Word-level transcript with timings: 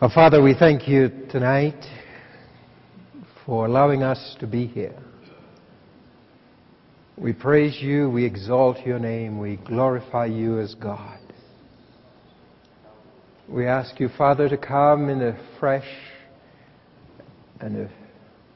Our 0.00 0.08
Father, 0.08 0.42
we 0.42 0.54
thank 0.54 0.88
you 0.88 1.10
tonight 1.30 1.84
for 3.44 3.66
allowing 3.66 4.02
us 4.02 4.34
to 4.40 4.46
be 4.46 4.66
here. 4.66 4.98
We 7.18 7.34
praise 7.34 7.76
you, 7.82 8.08
we 8.08 8.24
exalt 8.24 8.78
your 8.86 8.98
name, 8.98 9.38
we 9.38 9.56
glorify 9.56 10.24
you 10.24 10.58
as 10.58 10.74
God. 10.74 11.20
We 13.46 13.66
ask 13.66 14.00
you, 14.00 14.08
Father, 14.16 14.48
to 14.48 14.56
come 14.56 15.10
in 15.10 15.20
a 15.20 15.38
fresh 15.60 15.84
and 17.60 17.76
a 17.76 17.90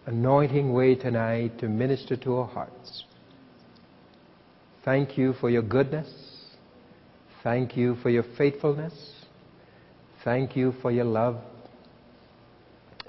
anointing 0.06 0.72
way 0.72 0.94
tonight 0.94 1.58
to 1.58 1.68
minister 1.68 2.16
to 2.16 2.36
our 2.36 2.48
hearts. 2.48 3.04
Thank 4.82 5.18
you 5.18 5.34
for 5.34 5.50
your 5.50 5.60
goodness. 5.60 6.10
Thank 7.42 7.76
you 7.76 7.96
for 7.96 8.08
your 8.08 8.24
faithfulness. 8.38 9.13
Thank 10.24 10.56
you 10.56 10.72
for 10.80 10.90
your 10.90 11.04
love. 11.04 11.36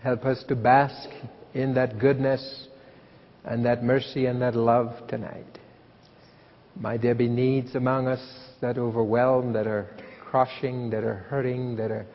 Help 0.04 0.26
us 0.26 0.44
to 0.50 0.56
bask 0.56 1.10
in 1.54 1.74
that 1.76 1.98
goodness 1.98 2.68
and 3.46 3.66
that 3.66 3.84
mercy 3.84 4.26
and 4.26 4.42
that 4.42 4.54
love 4.54 5.08
tonight. 5.08 5.58
Might 6.78 7.02
there 7.02 7.16
be 7.16 7.30
needs 7.30 7.74
among 7.76 8.10
us 8.10 8.22
that 8.60 8.78
overwhelm, 8.78 9.54
that 9.54 9.66
are 9.66 9.88
crushing, 10.22 10.90
that 10.90 11.06
are 11.06 11.26
hurting, 11.30 11.78
that 11.78 11.90
are 11.90 12.06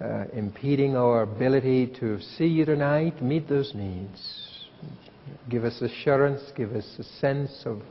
uh, 0.00 0.24
impeding 0.32 0.96
our 0.96 1.22
ability 1.22 1.92
to 2.00 2.18
see 2.38 2.46
you 2.46 2.64
tonight? 2.64 3.22
Meet 3.22 3.50
those 3.50 3.72
needs. 3.74 4.66
Give 5.50 5.64
us 5.64 5.82
assurance, 5.82 6.40
give 6.56 6.72
us 6.72 6.86
a 6.98 7.04
sense 7.20 7.64
of 7.66 7.82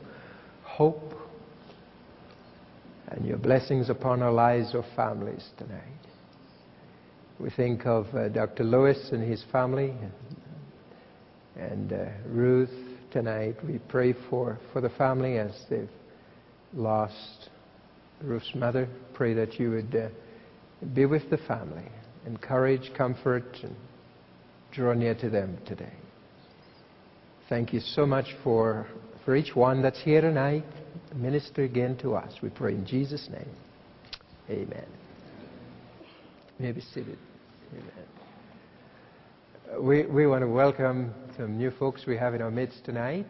hope, 0.64 1.14
and 3.08 3.24
your 3.24 3.38
blessings 3.38 3.88
upon 3.90 4.22
our 4.22 4.32
lives 4.32 4.74
or 4.74 4.84
families 4.96 5.46
tonight. 5.56 6.05
We 7.38 7.50
think 7.50 7.84
of 7.84 8.06
uh, 8.14 8.28
Dr. 8.30 8.64
Lewis 8.64 9.10
and 9.12 9.22
his 9.22 9.44
family 9.52 9.92
and 11.54 11.92
uh, 11.92 12.06
Ruth 12.28 12.70
tonight. 13.12 13.56
We 13.62 13.78
pray 13.88 14.14
for, 14.30 14.58
for 14.72 14.80
the 14.80 14.88
family 14.90 15.36
as 15.36 15.52
they've 15.68 15.90
lost 16.72 17.50
Ruth's 18.22 18.54
mother. 18.54 18.88
Pray 19.12 19.34
that 19.34 19.60
you 19.60 19.70
would 19.70 19.94
uh, 19.94 20.08
be 20.94 21.04
with 21.04 21.28
the 21.28 21.36
family, 21.36 21.84
encourage, 22.26 22.90
comfort, 22.96 23.44
and 23.62 23.76
draw 24.72 24.94
near 24.94 25.14
to 25.16 25.28
them 25.28 25.58
today. 25.66 25.92
Thank 27.50 27.74
you 27.74 27.80
so 27.80 28.06
much 28.06 28.26
for, 28.42 28.86
for 29.26 29.36
each 29.36 29.54
one 29.54 29.82
that's 29.82 30.02
here 30.02 30.22
tonight. 30.22 30.64
Minister 31.14 31.64
again 31.64 31.98
to 31.98 32.14
us. 32.14 32.32
We 32.42 32.48
pray 32.48 32.72
in 32.72 32.86
Jesus' 32.86 33.28
name. 33.30 33.50
Amen. 34.48 34.86
You 36.58 36.64
may 36.64 36.72
be 36.72 36.80
seated. 36.80 37.18
We, 39.80 40.06
we 40.06 40.26
want 40.26 40.42
to 40.42 40.48
welcome 40.48 41.12
some 41.36 41.58
new 41.58 41.70
folks 41.70 42.06
we 42.06 42.16
have 42.16 42.34
in 42.34 42.42
our 42.42 42.50
midst 42.50 42.84
tonight 42.84 43.26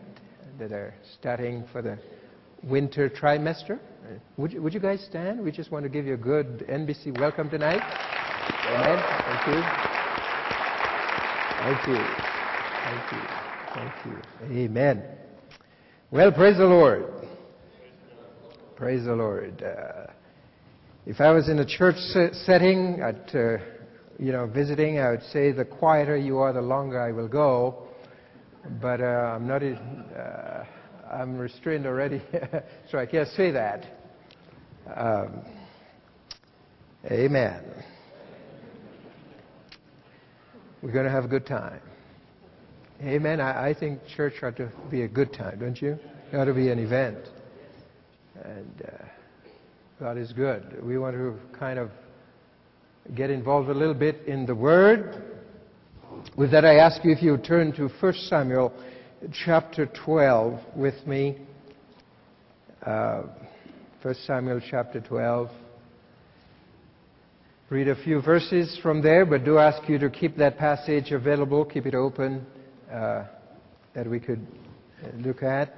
that 0.59 0.73
are 0.73 0.95
starting 1.19 1.65
for 1.73 1.83
the 1.83 1.99
winter 2.63 3.09
trimester. 3.09 3.79
Would 4.37 4.53
you, 4.53 4.63
would 4.63 4.75
you 4.75 4.81
guys 4.81 5.05
stand? 5.09 5.41
We 5.41 5.51
just 5.51 5.71
want 5.71 5.85
to 5.85 5.89
give 5.89 6.07
you 6.07 6.15
a 6.15 6.19
good 6.19 6.65
NBC 6.69 7.19
welcome 7.19 7.51
tonight. 7.51 7.83
Amen. 8.69 9.03
Thank 9.27 9.47
you. 9.49 9.63
Thank 11.63 11.89
you. 11.89 11.97
Thank 12.85 13.13
you. 13.13 13.19
Thank 13.75 13.93
you. 14.07 14.57
Amen. 14.57 15.03
Well, 16.11 16.31
praise 16.31 16.57
the 16.57 16.65
Lord. 16.67 17.07
Praise 18.77 19.05
the 19.05 19.15
Lord. 19.15 19.63
Uh, 19.63 20.13
if 21.07 21.21
I 21.21 21.33
was 21.33 21.49
in 21.49 21.59
a 21.59 21.67
church 21.67 21.97
setting 22.45 23.01
at, 23.01 23.35
uh, 23.35 23.57
you 24.19 24.33
know, 24.33 24.47
visiting, 24.47 24.99
I 24.99 25.11
would 25.11 25.23
say 25.25 25.53
the 25.53 25.65
quieter 25.65 26.17
you 26.17 26.39
are, 26.39 26.53
the 26.53 26.63
longer 26.63 27.01
I 27.01 27.13
will 27.13 27.29
go. 27.29 27.89
But 28.81 29.01
uh, 29.01 29.05
I'm 29.05 29.47
not. 29.47 29.63
Uh, 29.63 30.65
I'm 31.11 31.39
restrained 31.39 31.87
already, 31.87 32.21
so 32.91 32.99
I 32.99 33.07
can't 33.07 33.29
say 33.29 33.53
that. 33.53 33.87
Um, 34.95 35.43
amen. 37.11 37.63
We're 40.83 40.93
going 40.93 41.05
to 41.05 41.11
have 41.11 41.25
a 41.25 41.29
good 41.29 41.47
time. 41.47 41.81
Amen. 43.03 43.41
I, 43.41 43.69
I 43.69 43.75
think 43.75 44.01
church 44.17 44.35
ought 44.43 44.57
to 44.57 44.71
be 44.91 45.03
a 45.03 45.09
good 45.09 45.33
time, 45.33 45.59
don't 45.61 45.81
you? 45.81 45.99
It 46.33 46.37
ought 46.37 46.47
to 46.47 46.55
be 46.55 46.71
an 46.71 46.79
event. 46.79 47.19
And 48.43 48.83
uh, 48.83 49.05
God 50.01 50.19
is 50.19 50.33
good. 50.33 50.85
We 50.85 50.99
want 50.99 51.15
to 51.17 51.39
kind 51.59 51.79
of 51.79 51.91
get 53.15 53.31
involved 53.31 53.69
a 53.69 53.75
little 53.75 53.95
bit 53.95 54.23
in 54.27 54.47
the 54.47 54.55
Word. 54.55 55.23
With 56.37 56.51
that, 56.51 56.65
I 56.65 56.77
ask 56.77 57.05
you 57.05 57.13
if 57.13 57.23
you 57.23 57.37
turn 57.39 57.73
to 57.75 57.89
1 57.89 58.15
Samuel 58.29 58.73
chapter 59.45 59.87
12 59.87 60.61
with 60.75 61.07
me. 61.07 61.39
Uh, 62.85 63.23
1 64.03 64.15
Samuel 64.27 64.61
chapter 64.71 65.01
12. 65.01 65.51
Read 67.69 67.89
a 67.89 67.97
few 67.97 68.21
verses 68.21 68.79
from 68.83 69.03
there, 69.03 69.27
but 69.27 69.45
do 69.45 69.59
ask 69.59 69.89
you 69.89 69.99
to 69.99 70.09
keep 70.09 70.37
that 70.37 70.57
passage 70.57 71.11
available, 71.11 71.65
keep 71.65 71.87
it 71.87 71.95
open, 71.95 72.47
uh, 72.93 73.25
that 73.95 74.09
we 74.09 74.21
could 74.21 74.47
look 75.17 75.43
at 75.43 75.73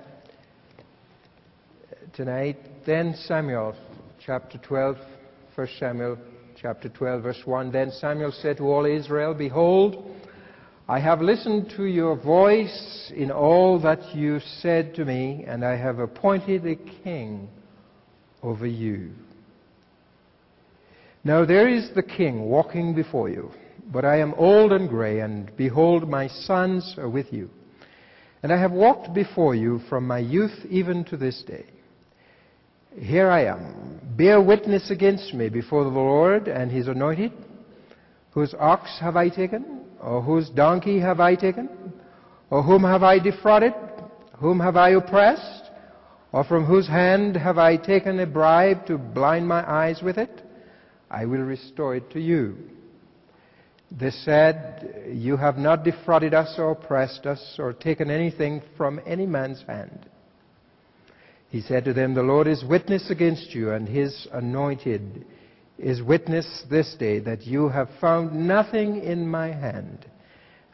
tonight. 2.15 2.59
Then 2.85 3.15
Samuel 3.27 3.75
chapter 4.25 4.59
12, 4.59 4.97
1 5.55 5.69
Samuel 5.79 6.19
chapter 6.61 6.89
12, 6.89 7.23
verse 7.23 7.43
1. 7.45 7.71
Then 7.71 7.91
Samuel 7.91 8.33
said 8.33 8.57
to 8.57 8.65
all 8.65 8.85
Israel, 8.85 9.35
Behold, 9.35 10.05
I 10.89 10.99
have 10.99 11.21
listened 11.21 11.73
to 11.77 11.85
your 11.85 12.17
voice 12.17 13.13
in 13.15 13.31
all 13.31 13.81
that 13.81 14.15
you 14.15 14.41
said 14.61 14.95
to 14.95 15.05
me, 15.05 15.45
and 15.47 15.65
I 15.65 15.77
have 15.77 15.99
appointed 15.99 16.67
a 16.67 16.77
king 17.05 17.49
over 18.43 18.67
you. 18.67 19.13
Now 21.25 21.45
there 21.45 21.69
is 21.69 21.91
the 21.95 22.03
king 22.03 22.43
walking 22.43 22.95
before 22.95 23.29
you, 23.29 23.51
but 23.93 24.05
I 24.05 24.19
am 24.19 24.35
old 24.35 24.73
and 24.73 24.89
gray, 24.89 25.21
and 25.21 25.55
behold, 25.57 26.09
my 26.09 26.29
sons 26.29 26.95
are 26.99 27.09
with 27.09 27.33
you. 27.33 27.51
And 28.43 28.53
I 28.53 28.61
have 28.61 28.73
walked 28.73 29.13
before 29.13 29.55
you 29.55 29.81
from 29.89 30.07
my 30.07 30.19
youth 30.19 30.65
even 30.71 31.05
to 31.07 31.17
this 31.17 31.43
day. 31.47 31.67
Here 33.01 33.31
I 33.31 33.45
am. 33.45 34.01
Bear 34.17 34.41
witness 34.41 34.91
against 34.91 35.33
me 35.33 35.49
before 35.49 35.85
the 35.85 35.91
Lord 35.91 36.49
and 36.49 36.71
his 36.71 36.89
anointed. 36.89 37.33
Whose 38.33 38.55
ox 38.59 38.99
have 39.01 39.17
I 39.17 39.29
taken? 39.29 39.83
Or 40.01 40.21
whose 40.21 40.51
donkey 40.51 40.99
have 40.99 41.21
I 41.21 41.35
taken? 41.35 41.69
Or 42.51 42.63
whom 42.63 42.83
have 42.83 43.03
I 43.03 43.19
defrauded? 43.19 43.73
Whom 44.39 44.59
have 44.61 44.77
I 44.77 44.91
oppressed? 44.91 45.71
Or 46.33 46.45
from 46.45 46.65
whose 46.65 46.89
hand 46.89 47.37
have 47.37 47.59
I 47.59 47.77
taken 47.77 48.19
a 48.21 48.27
bribe 48.27 48.87
to 48.87 48.99
blind 48.99 49.47
my 49.47 49.69
eyes 49.69 50.03
with 50.03 50.19
it? 50.19 50.43
I 51.11 51.25
will 51.25 51.43
restore 51.43 51.97
it 51.97 52.11
to 52.11 52.21
you. 52.21 52.57
They 53.91 54.11
said, 54.11 55.07
You 55.13 55.37
have 55.37 55.57
not 55.57 55.85
defrauded 55.85 56.35
us 56.35 56.55
or 56.59 56.73
oppressed 56.73 57.27
us 57.27 57.57
or 57.59 57.73
taken 57.73 58.11
anything 58.11 58.63
from 58.77 59.01
any 59.07 59.25
man's 59.25 59.63
hand. 59.67 60.07
He 61.51 61.61
said 61.61 61.85
to 61.85 61.93
them, 61.93 62.15
The 62.15 62.23
Lord 62.23 62.47
is 62.47 62.65
witness 62.65 63.11
against 63.11 63.55
you, 63.55 63.71
and 63.73 63.89
his 63.89 64.29
anointed 64.33 65.25
is 65.79 66.03
witness 66.03 66.65
this 66.69 66.95
day 66.99 67.21
that 67.21 67.47
you 67.47 67.69
have 67.69 67.89
found 68.01 68.33
nothing 68.47 69.03
in 69.03 69.27
my 69.27 69.49
hand. 69.49 70.07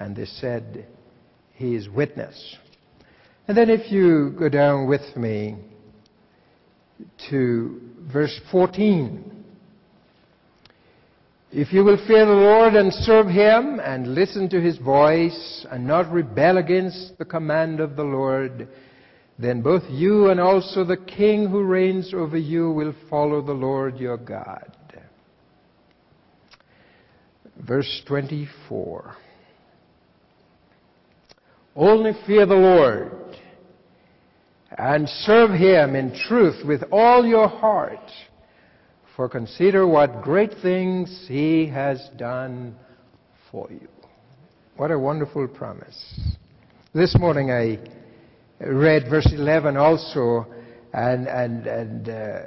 And 0.01 0.17
they 0.17 0.25
said, 0.25 0.87
He 1.53 1.75
is 1.77 1.89
witness. 1.89 2.57
And 3.47 3.57
then 3.57 3.71
if 3.71 3.93
you 3.93 4.35
go 4.39 4.49
down 4.49 4.89
with 4.89 5.17
me 5.17 5.57
to 7.31 7.81
verse 8.13 8.41
14. 8.51 9.45
If 11.53 11.73
you 11.73 11.85
will 11.85 12.05
fear 12.07 12.27
the 12.27 12.33
Lord 12.33 12.75
and 12.75 12.93
serve 12.93 13.27
Him 13.27 13.81
and 13.81 14.15
listen 14.15 14.49
to 14.51 14.61
His 14.61 14.77
voice 14.79 15.67
and 15.71 15.87
not 15.87 16.11
rebel 16.13 16.59
against 16.59 17.17
the 17.19 17.25
command 17.25 17.81
of 17.81 17.97
the 17.97 18.03
Lord, 18.03 18.69
then 19.39 19.63
both 19.63 19.83
you 19.91 20.29
and 20.31 20.39
also 20.39 20.85
the 20.85 20.97
king 20.97 21.49
who 21.49 21.65
reigns 21.65 22.15
over 22.15 22.37
you 22.37 22.71
will 22.71 22.95
follow 23.11 23.43
the 23.43 23.53
Lord 23.53 23.99
your 23.99 24.17
God. 24.17 24.71
Verse 27.67 28.03
24. 28.07 29.17
Only 31.77 32.13
fear 32.27 32.47
the 32.47 32.55
Lord 32.55 33.13
and 34.77 35.09
serve 35.09 35.51
Him 35.51 35.95
in 35.97 36.15
truth 36.29 36.65
with 36.67 36.83
all 36.93 37.25
your 37.25 37.49
heart. 37.49 38.11
For 39.17 39.29
consider 39.29 39.87
what 39.87 40.23
great 40.23 40.53
things 40.63 41.27
He 41.29 41.67
has 41.67 42.11
done 42.17 42.75
for 43.51 43.69
you. 43.71 43.89
What 44.77 44.91
a 44.91 44.99
wonderful 44.99 45.47
promise. 45.47 46.21
This 46.93 47.17
morning 47.19 47.51
I 47.51 47.79
read 48.67 49.09
verse 49.09 49.31
11 49.33 49.77
also, 49.77 50.47
and, 50.93 51.27
and, 51.27 51.67
and 51.67 52.09
uh, 52.09 52.41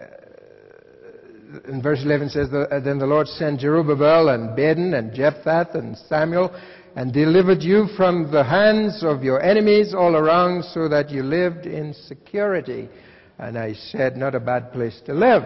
in 1.68 1.82
verse 1.82 2.00
11 2.04 2.30
says, 2.30 2.50
Then 2.52 3.00
the 3.00 3.06
Lord 3.06 3.28
sent 3.28 3.62
Jerubbaal 3.62 4.34
and 4.34 4.56
Ben 4.56 4.94
and 4.94 5.14
Jephthah 5.14 5.70
and 5.74 5.98
Samuel 6.10 6.54
and 6.96 7.14
delivered 7.14 7.62
you 7.62 7.88
from 7.96 8.32
the 8.32 8.44
hands 8.44 9.04
of 9.04 9.24
your 9.24 9.42
enemies 9.42 9.94
all 9.94 10.16
around 10.16 10.64
so 10.66 10.90
that 10.90 11.10
you 11.12 11.24
lived 11.24 11.66
in 11.66 11.94
security. 11.94 12.90
And 13.38 13.58
I 13.58 13.74
said, 13.74 14.18
Not 14.18 14.34
a 14.36 14.40
bad 14.40 14.72
place 14.72 15.02
to 15.06 15.14
live. 15.14 15.44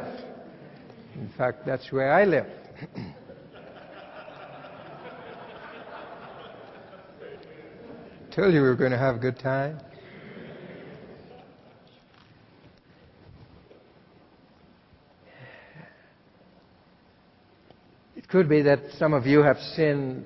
In 1.16 1.30
fact, 1.38 1.66
that's 1.66 1.92
where 1.92 2.14
I 2.14 2.24
live. 2.24 2.48
Told 8.36 8.54
you 8.54 8.62
we 8.62 8.68
were 8.68 8.78
going 8.78 8.92
to 8.92 8.98
have 8.98 9.16
a 9.18 9.20
good 9.20 9.38
time. 9.38 9.78
Could 18.32 18.48
be 18.48 18.62
that 18.62 18.80
some 18.98 19.14
of 19.14 19.26
you 19.26 19.42
have 19.44 19.58
seen 19.76 20.24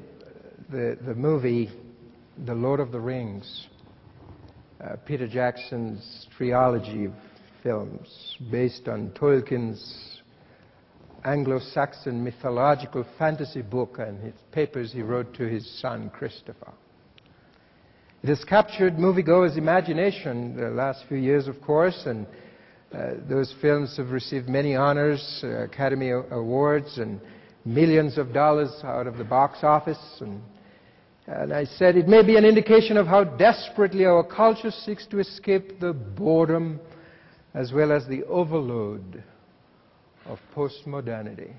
the, 0.69 0.95
the 1.07 1.15
movie 1.15 1.71
The 2.45 2.53
Lord 2.53 2.79
of 2.79 2.91
the 2.91 2.99
Rings, 2.99 3.65
uh, 4.79 4.97
Peter 5.07 5.27
Jackson's 5.27 6.27
trilogy 6.37 7.05
of 7.05 7.13
films 7.63 8.37
based 8.51 8.87
on 8.87 9.09
Tolkien's 9.19 10.21
Anglo 11.23 11.59
Saxon 11.73 12.23
mythological 12.23 13.03
fantasy 13.17 13.63
book 13.63 13.97
and 13.97 14.21
his 14.21 14.35
papers 14.51 14.93
he 14.93 15.01
wrote 15.01 15.33
to 15.33 15.47
his 15.47 15.67
son 15.81 16.11
Christopher. 16.11 16.73
It 18.21 18.29
has 18.29 18.43
captured 18.43 18.97
moviegoers' 18.97 19.57
imagination 19.57 20.55
the 20.55 20.69
last 20.69 21.05
few 21.07 21.17
years, 21.17 21.47
of 21.47 21.59
course, 21.59 22.03
and 22.05 22.27
uh, 22.93 23.13
those 23.27 23.51
films 23.63 23.97
have 23.97 24.11
received 24.11 24.47
many 24.47 24.75
honors, 24.75 25.41
uh, 25.43 25.63
Academy 25.63 26.11
Awards, 26.11 26.99
and 26.99 27.19
millions 27.65 28.17
of 28.17 28.31
dollars 28.31 28.71
out 28.83 29.07
of 29.07 29.17
the 29.17 29.23
box 29.23 29.59
office. 29.63 29.99
And, 30.21 30.41
and 31.27 31.51
I 31.51 31.65
said 31.65 31.97
it 31.97 32.07
may 32.07 32.23
be 32.23 32.37
an 32.37 32.45
indication 32.45 32.95
of 32.95 33.07
how 33.07 33.23
desperately 33.23 34.05
our 34.05 34.23
culture 34.23 34.71
seeks 34.71 35.05
to 35.07 35.19
escape 35.19 35.79
the 35.79 35.93
boredom 35.93 36.79
as 37.53 37.73
well 37.73 37.91
as 37.91 38.05
the 38.07 38.23
overload 38.25 39.23
of 40.25 40.39
postmodernity, 40.55 41.53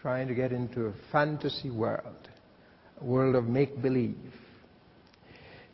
trying 0.00 0.28
to 0.28 0.34
get 0.34 0.52
into 0.52 0.86
a 0.86 0.94
fantasy 1.10 1.70
world 1.70 2.28
a 3.00 3.04
world 3.04 3.34
of 3.34 3.44
make 3.44 3.80
believe. 3.82 4.16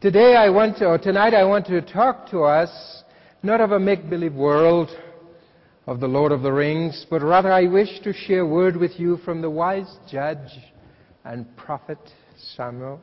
Today 0.00 0.34
I 0.34 0.48
want 0.48 0.78
to, 0.78 0.86
or 0.86 0.98
tonight 0.98 1.34
I 1.34 1.44
want 1.44 1.66
to 1.66 1.82
talk 1.82 2.30
to 2.30 2.40
us 2.40 3.02
not 3.42 3.60
of 3.60 3.72
a 3.72 3.78
make 3.78 4.08
believe 4.08 4.34
world 4.34 4.88
of 5.90 5.98
the 5.98 6.06
Lord 6.06 6.30
of 6.30 6.42
the 6.42 6.52
Rings, 6.52 7.04
but 7.10 7.20
rather 7.20 7.50
I 7.50 7.66
wish 7.66 7.98
to 8.04 8.12
share 8.12 8.46
word 8.46 8.76
with 8.76 8.92
you 9.00 9.16
from 9.24 9.42
the 9.42 9.50
wise 9.50 9.92
judge 10.08 10.56
and 11.24 11.44
prophet 11.56 11.98
Samuel, 12.54 13.00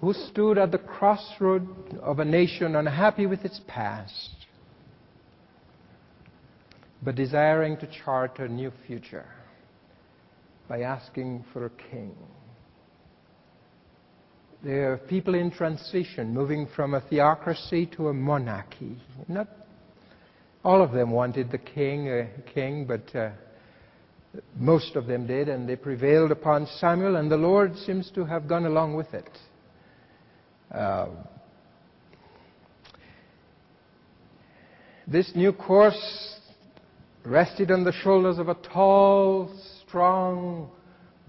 who 0.00 0.14
stood 0.14 0.56
at 0.56 0.72
the 0.72 0.78
crossroad 0.78 1.98
of 2.00 2.20
a 2.20 2.24
nation 2.24 2.74
unhappy 2.74 3.26
with 3.26 3.44
its 3.44 3.60
past, 3.68 4.30
but 7.02 7.16
desiring 7.16 7.76
to 7.76 7.88
chart 8.02 8.38
a 8.38 8.48
new 8.48 8.72
future 8.86 9.26
by 10.70 10.80
asking 10.80 11.44
for 11.52 11.66
a 11.66 11.70
king. 11.90 12.16
There 14.62 14.94
are 14.94 14.96
people 14.96 15.34
in 15.34 15.50
transition, 15.50 16.32
moving 16.32 16.66
from 16.74 16.94
a 16.94 17.02
theocracy 17.02 17.84
to 17.96 18.08
a 18.08 18.14
monarchy. 18.14 18.96
Not 19.28 19.63
all 20.64 20.82
of 20.82 20.92
them 20.92 21.10
wanted 21.10 21.50
the 21.50 21.58
king, 21.58 22.08
a 22.08 22.26
king, 22.52 22.86
but 22.86 23.14
uh, 23.14 23.30
most 24.56 24.96
of 24.96 25.06
them 25.06 25.26
did, 25.26 25.48
and 25.48 25.68
they 25.68 25.76
prevailed 25.76 26.30
upon 26.30 26.66
Samuel, 26.78 27.16
and 27.16 27.30
the 27.30 27.36
Lord 27.36 27.76
seems 27.76 28.10
to 28.14 28.24
have 28.24 28.48
gone 28.48 28.64
along 28.64 28.94
with 28.94 29.12
it. 29.12 29.28
Uh, 30.72 31.08
this 35.06 35.30
new 35.34 35.52
course 35.52 36.40
rested 37.24 37.70
on 37.70 37.84
the 37.84 37.92
shoulders 37.92 38.38
of 38.38 38.48
a 38.48 38.54
tall, 38.54 39.54
strong, 39.86 40.70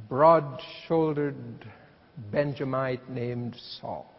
broad 0.08 0.62
shouldered 0.88 1.36
Benjamite 2.32 3.10
named 3.10 3.56
Saul. 3.80 4.14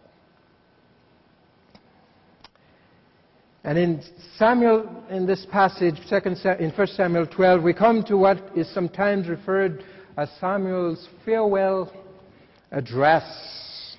And 3.67 3.77
in 3.77 4.01
Samuel, 4.39 4.89
in 5.11 5.27
this 5.27 5.45
passage, 5.51 5.97
in 6.09 6.71
1 6.71 6.87
Samuel 6.87 7.27
12, 7.27 7.65
we 7.65 7.75
come 7.75 8.05
to 8.05 8.17
what 8.17 8.57
is 8.57 8.73
sometimes 8.73 9.27
referred 9.29 9.83
as 10.17 10.31
Samuel's 10.41 11.09
farewell 11.25 11.93
address, 12.71 13.97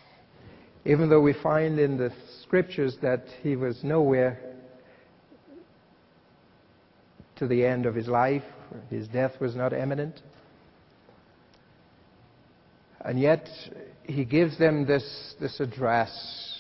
even 0.86 1.10
though 1.10 1.20
we 1.20 1.34
find 1.34 1.80
in 1.80 1.98
the 1.98 2.14
scriptures 2.44 2.96
that 3.02 3.26
he 3.44 3.58
was 3.58 3.84
nowhere 3.84 4.40
to 7.36 7.46
the 7.46 7.66
end 7.66 7.86
of 7.86 7.94
his 7.94 8.08
life. 8.08 8.44
His 8.90 9.10
death 9.10 9.34
was 9.42 9.54
not 9.54 9.74
imminent. 9.74 10.22
And 13.02 13.20
yet, 13.20 13.50
he 14.04 14.24
gives 14.24 14.58
them 14.58 14.86
this, 14.86 15.36
this 15.42 15.60
address, 15.60 16.57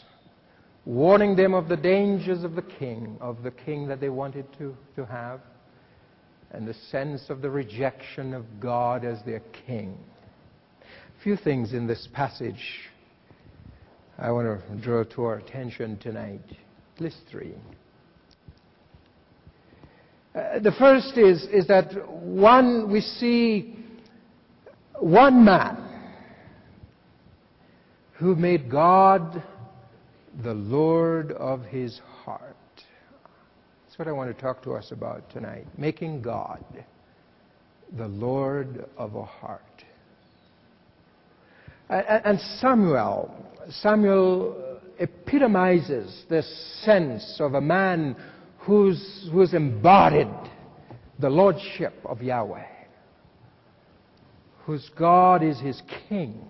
warning 0.87 1.35
them 1.35 1.53
of 1.53 1.67
the 1.67 1.75
dangers 1.75 2.45
of 2.45 2.55
the 2.55 2.61
king, 2.61 3.17
of 3.19 3.43
the 3.43 3.51
king 3.51 3.89
that 3.89 3.99
they 3.99 4.07
wanted 4.07 4.45
to, 4.57 4.73
to 4.95 5.05
have, 5.05 5.41
and 6.51 6.65
the 6.65 6.73
sense 6.89 7.29
of 7.29 7.41
the 7.41 7.49
rejection 7.49 8.33
of 8.33 8.45
God 8.61 9.03
as 9.03 9.19
their 9.25 9.41
king. 9.67 9.97
A 10.81 11.23
few 11.23 11.35
things 11.35 11.73
in 11.73 11.87
this 11.87 12.07
passage 12.13 12.89
I 14.17 14.31
want 14.31 14.47
to 14.47 14.75
draw 14.77 15.03
to 15.03 15.25
our 15.25 15.35
attention 15.35 15.97
tonight. 15.97 16.41
List 16.99 17.17
three. 17.29 17.53
Uh, 20.33 20.59
the 20.59 20.71
first 20.79 21.17
is, 21.17 21.43
is 21.51 21.67
that 21.67 22.09
one, 22.09 22.89
we 22.89 23.01
see 23.01 23.75
one 24.97 25.43
man 25.43 25.83
who 28.13 28.35
made 28.35 28.71
God 28.71 29.43
the 30.43 30.53
Lord 30.53 31.31
of 31.33 31.63
his 31.63 31.99
heart. 32.23 32.55
That's 33.85 33.97
what 33.97 34.07
I 34.07 34.11
want 34.11 34.35
to 34.35 34.41
talk 34.41 34.61
to 34.63 34.73
us 34.73 34.91
about 34.91 35.29
tonight. 35.31 35.65
Making 35.77 36.21
God 36.21 36.63
the 37.97 38.07
Lord 38.07 38.85
of 38.97 39.15
a 39.15 39.23
heart. 39.23 39.61
And 41.89 42.39
Samuel, 42.59 43.33
Samuel 43.69 44.79
epitomizes 44.99 46.25
this 46.29 46.81
sense 46.83 47.37
of 47.39 47.53
a 47.53 47.61
man 47.61 48.15
who's, 48.59 49.29
who's 49.31 49.53
embodied 49.53 50.27
the 51.19 51.29
lordship 51.29 51.93
of 52.05 52.21
Yahweh, 52.21 52.65
whose 54.65 54.89
God 54.97 55.43
is 55.43 55.59
his 55.59 55.81
king 56.09 56.45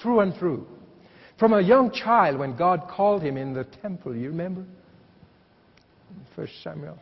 through 0.00 0.20
and 0.20 0.34
through. 0.36 0.66
From 1.38 1.52
a 1.52 1.60
young 1.60 1.90
child 1.90 2.38
when 2.38 2.56
God 2.56 2.88
called 2.88 3.22
him 3.22 3.36
in 3.36 3.52
the 3.52 3.64
temple, 3.82 4.16
you 4.16 4.28
remember? 4.28 4.64
First 6.34 6.52
Samuel. 6.62 6.98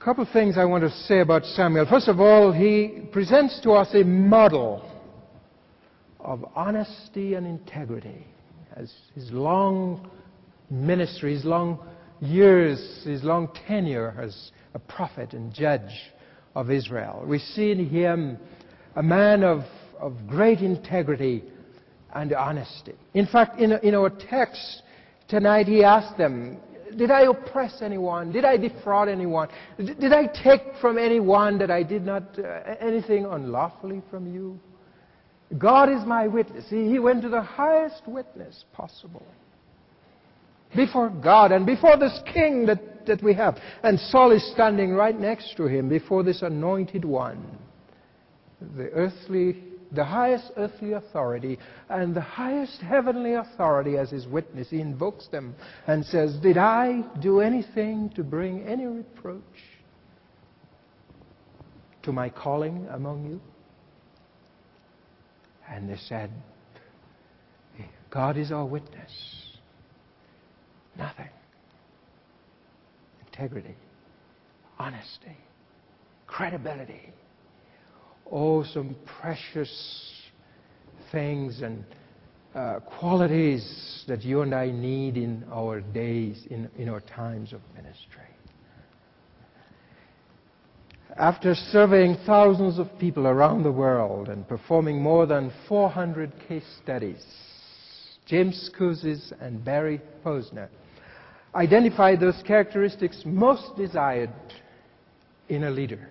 A 0.00 0.04
couple 0.04 0.22
of 0.22 0.30
things 0.30 0.56
I 0.56 0.64
want 0.64 0.84
to 0.84 0.90
say 0.90 1.18
about 1.18 1.44
Samuel. 1.44 1.86
First 1.90 2.06
of 2.06 2.20
all, 2.20 2.52
he 2.52 3.08
presents 3.10 3.60
to 3.62 3.72
us 3.72 3.88
a 3.94 4.04
model 4.04 4.88
of 6.20 6.44
honesty 6.54 7.34
and 7.34 7.46
integrity. 7.46 8.24
As 8.76 8.92
his 9.14 9.32
long 9.32 10.08
ministry, 10.70 11.34
his 11.34 11.44
long 11.44 11.84
years, 12.20 13.02
his 13.04 13.24
long 13.24 13.48
tenure 13.66 14.14
as 14.20 14.52
a 14.74 14.78
prophet 14.78 15.32
and 15.32 15.52
judge 15.52 16.12
of 16.54 16.70
Israel. 16.70 17.24
We 17.26 17.38
see 17.38 17.72
in 17.72 17.88
him 17.88 18.38
a 18.96 19.02
man 19.02 19.44
of, 19.44 19.60
of 20.00 20.26
great 20.26 20.60
integrity 20.60 21.44
and 22.14 22.32
honesty. 22.32 22.94
In 23.14 23.26
fact, 23.26 23.60
in, 23.60 23.72
in 23.82 23.94
our 23.94 24.10
text 24.10 24.82
tonight, 25.28 25.66
he 25.66 25.84
asked 25.84 26.16
them, 26.16 26.58
Did 26.96 27.10
I 27.10 27.22
oppress 27.22 27.82
anyone? 27.82 28.32
Did 28.32 28.46
I 28.46 28.56
defraud 28.56 29.08
anyone? 29.08 29.48
Did, 29.76 30.00
did 30.00 30.12
I 30.12 30.26
take 30.42 30.62
from 30.80 30.96
anyone 30.96 31.58
that 31.58 31.70
I 31.70 31.82
did 31.82 32.04
not, 32.04 32.38
uh, 32.38 32.74
anything 32.80 33.26
unlawfully 33.26 34.02
from 34.10 34.32
you? 34.32 34.58
God 35.58 35.90
is 35.90 36.04
my 36.06 36.26
witness. 36.26 36.64
He, 36.70 36.88
he 36.88 36.98
went 36.98 37.22
to 37.22 37.28
the 37.28 37.42
highest 37.42 38.02
witness 38.06 38.64
possible 38.72 39.26
before 40.74 41.10
God 41.10 41.52
and 41.52 41.64
before 41.64 41.96
this 41.96 42.18
king 42.32 42.66
that, 42.66 43.06
that 43.06 43.22
we 43.22 43.34
have. 43.34 43.58
And 43.82 44.00
Saul 44.00 44.32
is 44.32 44.50
standing 44.52 44.94
right 44.94 45.18
next 45.18 45.56
to 45.58 45.66
him 45.66 45.88
before 45.88 46.22
this 46.22 46.42
anointed 46.42 47.04
one 47.04 47.58
the 48.60 48.90
earthly 48.90 49.62
the 49.92 50.04
highest 50.04 50.50
earthly 50.56 50.92
authority 50.92 51.58
and 51.88 52.14
the 52.14 52.20
highest 52.20 52.80
heavenly 52.80 53.34
authority 53.34 53.96
as 53.96 54.10
his 54.10 54.26
witness. 54.26 54.68
He 54.68 54.80
invokes 54.80 55.28
them 55.28 55.54
and 55.86 56.04
says, 56.04 56.36
Did 56.42 56.58
I 56.58 57.02
do 57.20 57.40
anything 57.40 58.10
to 58.16 58.24
bring 58.24 58.62
any 58.66 58.86
reproach 58.86 59.42
to 62.02 62.12
my 62.12 62.28
calling 62.28 62.86
among 62.90 63.26
you? 63.26 63.40
And 65.68 65.88
they 65.88 65.98
said, 66.08 66.30
God 68.10 68.36
is 68.36 68.52
our 68.52 68.64
witness. 68.64 69.12
Nothing. 70.96 71.28
Integrity, 73.26 73.76
honesty, 74.78 75.36
credibility. 76.26 77.12
Oh, 78.30 78.64
some 78.64 78.96
precious 79.20 80.12
things 81.12 81.62
and 81.62 81.84
uh, 82.54 82.80
qualities 82.98 84.04
that 84.08 84.22
you 84.22 84.40
and 84.40 84.54
I 84.54 84.70
need 84.70 85.16
in 85.16 85.44
our 85.52 85.80
days, 85.80 86.46
in, 86.50 86.68
in 86.76 86.88
our 86.88 87.00
times 87.00 87.52
of 87.52 87.60
ministry. 87.74 88.22
After 91.18 91.54
surveying 91.54 92.16
thousands 92.26 92.78
of 92.78 92.88
people 92.98 93.26
around 93.26 93.62
the 93.62 93.72
world 93.72 94.28
and 94.28 94.46
performing 94.46 95.00
more 95.00 95.26
than 95.26 95.52
400 95.68 96.32
case 96.48 96.64
studies, 96.82 97.24
James 98.26 98.70
Kouzes 98.78 99.32
and 99.40 99.64
Barry 99.64 100.00
Posner 100.24 100.68
identified 101.54 102.20
those 102.20 102.42
characteristics 102.46 103.22
most 103.24 103.76
desired 103.76 104.30
in 105.48 105.64
a 105.64 105.70
leader. 105.70 106.10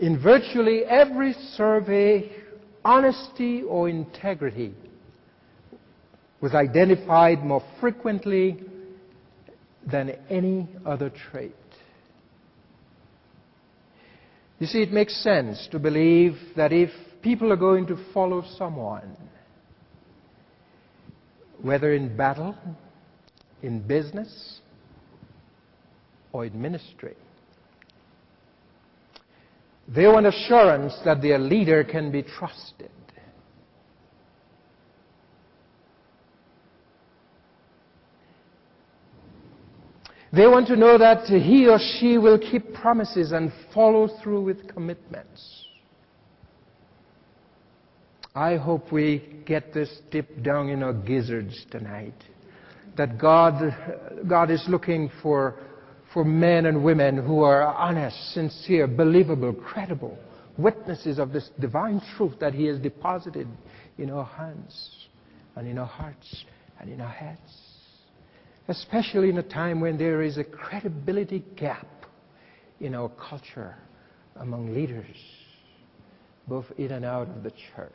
In 0.00 0.22
virtually 0.22 0.84
every 0.84 1.32
survey, 1.54 2.30
honesty 2.84 3.62
or 3.62 3.88
integrity 3.88 4.74
was 6.40 6.54
identified 6.54 7.44
more 7.44 7.62
frequently 7.80 8.62
than 9.90 10.10
any 10.30 10.68
other 10.86 11.10
trait. 11.10 11.54
You 14.60 14.66
see, 14.66 14.82
it 14.82 14.92
makes 14.92 15.16
sense 15.22 15.68
to 15.70 15.78
believe 15.78 16.36
that 16.56 16.72
if 16.72 16.90
people 17.22 17.52
are 17.52 17.56
going 17.56 17.86
to 17.86 17.96
follow 18.12 18.44
someone, 18.56 19.16
whether 21.60 21.92
in 21.92 22.16
battle, 22.16 22.56
in 23.62 23.80
business, 23.80 24.60
or 26.32 26.44
in 26.44 26.60
ministry, 26.60 27.16
they 29.88 30.06
want 30.06 30.26
assurance 30.26 30.94
that 31.04 31.22
their 31.22 31.38
leader 31.38 31.82
can 31.82 32.12
be 32.12 32.22
trusted. 32.22 32.90
They 40.30 40.46
want 40.46 40.66
to 40.68 40.76
know 40.76 40.98
that 40.98 41.24
he 41.26 41.68
or 41.68 41.78
she 41.98 42.18
will 42.18 42.38
keep 42.38 42.74
promises 42.74 43.32
and 43.32 43.50
follow 43.72 44.08
through 44.22 44.42
with 44.42 44.68
commitments. 44.68 45.64
I 48.34 48.56
hope 48.56 48.92
we 48.92 49.42
get 49.46 49.72
this 49.72 49.90
deep 50.10 50.42
down 50.42 50.68
in 50.68 50.82
our 50.82 50.92
gizzards 50.92 51.64
tonight. 51.70 52.14
That 52.98 53.18
God, 53.18 53.74
God 54.28 54.50
is 54.50 54.62
looking 54.68 55.10
for 55.22 55.58
for 56.18 56.24
men 56.24 56.66
and 56.66 56.82
women 56.82 57.16
who 57.16 57.44
are 57.44 57.62
honest, 57.62 58.16
sincere, 58.34 58.88
believable, 58.88 59.52
credible 59.52 60.18
witnesses 60.56 61.16
of 61.16 61.30
this 61.30 61.48
divine 61.60 62.02
truth 62.16 62.32
that 62.40 62.52
He 62.52 62.64
has 62.64 62.80
deposited 62.80 63.46
in 63.98 64.10
our 64.10 64.24
hands 64.24 65.06
and 65.54 65.68
in 65.68 65.78
our 65.78 65.86
hearts 65.86 66.44
and 66.80 66.90
in 66.90 67.00
our 67.00 67.08
heads. 67.08 67.38
Especially 68.66 69.28
in 69.28 69.38
a 69.38 69.44
time 69.44 69.80
when 69.80 69.96
there 69.96 70.20
is 70.20 70.38
a 70.38 70.42
credibility 70.42 71.44
gap 71.54 71.86
in 72.80 72.96
our 72.96 73.10
culture 73.10 73.76
among 74.40 74.74
leaders, 74.74 75.14
both 76.48 76.66
in 76.78 76.90
and 76.90 77.04
out 77.04 77.28
of 77.28 77.44
the 77.44 77.52
church. 77.76 77.92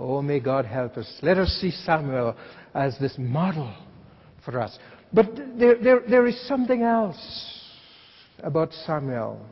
Oh, 0.00 0.20
may 0.20 0.40
God 0.40 0.64
help 0.64 0.96
us. 0.96 1.08
Let 1.22 1.38
us 1.38 1.50
see 1.60 1.70
Samuel 1.70 2.36
as 2.74 2.98
this 2.98 3.14
model 3.16 3.72
for 4.44 4.60
us. 4.60 4.76
But 5.12 5.58
there, 5.58 5.76
there, 5.82 6.00
there 6.08 6.26
is 6.26 6.40
something 6.46 6.82
else 6.82 7.16
about 8.40 8.72
Samuel. 8.86 9.44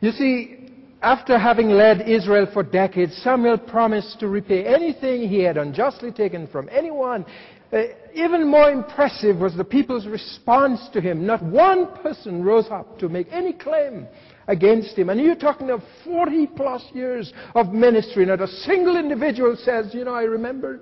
You 0.00 0.12
see, 0.12 0.70
after 1.02 1.38
having 1.38 1.70
led 1.70 2.08
Israel 2.08 2.46
for 2.52 2.62
decades, 2.62 3.16
Samuel 3.22 3.58
promised 3.58 4.20
to 4.20 4.28
repay 4.28 4.64
anything 4.64 5.28
he 5.28 5.42
had 5.42 5.56
unjustly 5.56 6.10
taken 6.10 6.46
from 6.46 6.68
anyone. 6.70 7.24
Uh, 7.72 7.82
even 8.14 8.48
more 8.48 8.70
impressive 8.70 9.36
was 9.36 9.54
the 9.56 9.64
people's 9.64 10.06
response 10.06 10.88
to 10.92 11.00
him. 11.00 11.24
Not 11.24 11.42
one 11.42 11.94
person 12.02 12.42
rose 12.42 12.66
up 12.70 12.98
to 12.98 13.08
make 13.08 13.28
any 13.30 13.52
claim 13.52 14.08
against 14.48 14.98
him. 14.98 15.08
And 15.08 15.20
you're 15.20 15.36
talking 15.36 15.70
of 15.70 15.80
40 16.04 16.48
plus 16.48 16.82
years 16.92 17.32
of 17.54 17.72
ministry. 17.72 18.26
Not 18.26 18.40
a 18.40 18.48
single 18.48 18.96
individual 18.96 19.56
says, 19.56 19.94
you 19.94 20.04
know, 20.04 20.14
I 20.14 20.22
remember. 20.22 20.80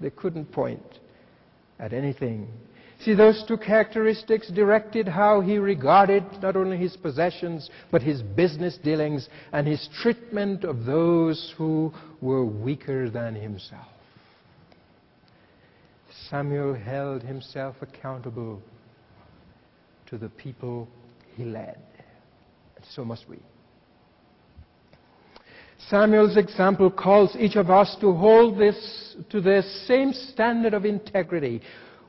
They 0.00 0.10
couldn't 0.10 0.50
point 0.52 1.00
at 1.80 1.92
anything. 1.92 2.48
See, 3.04 3.14
those 3.14 3.42
two 3.48 3.56
characteristics 3.56 4.50
directed 4.50 5.08
how 5.08 5.40
he 5.40 5.56
regarded 5.56 6.22
not 6.42 6.54
only 6.54 6.76
his 6.76 6.96
possessions, 6.98 7.70
but 7.90 8.02
his 8.02 8.20
business 8.20 8.76
dealings 8.76 9.26
and 9.52 9.66
his 9.66 9.88
treatment 10.02 10.64
of 10.64 10.84
those 10.84 11.54
who 11.56 11.92
were 12.20 12.44
weaker 12.44 13.08
than 13.08 13.34
himself. 13.34 13.86
Samuel 16.28 16.74
held 16.74 17.22
himself 17.22 17.76
accountable 17.80 18.60
to 20.08 20.18
the 20.18 20.28
people 20.28 20.86
he 21.36 21.44
led. 21.44 21.78
And 22.76 22.84
so 22.90 23.04
must 23.04 23.26
we. 23.28 23.38
Samuel's 25.90 26.36
example 26.36 26.88
calls 26.88 27.34
each 27.36 27.56
of 27.56 27.68
us 27.68 27.96
to 28.00 28.12
hold 28.12 28.56
this 28.56 29.16
to 29.28 29.40
the 29.40 29.60
same 29.86 30.12
standard 30.12 30.72
of 30.72 30.84
integrity. 30.84 31.60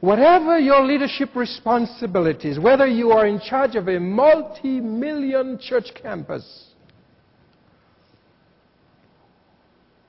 Whatever 0.02 0.60
your 0.60 0.86
leadership 0.86 1.36
responsibilities, 1.36 2.60
whether 2.60 2.86
you 2.86 3.10
are 3.12 3.26
in 3.26 3.40
charge 3.40 3.76
of 3.76 3.88
a 3.88 4.00
multi 4.00 4.80
million 4.80 5.58
church 5.60 5.90
campus 6.00 6.68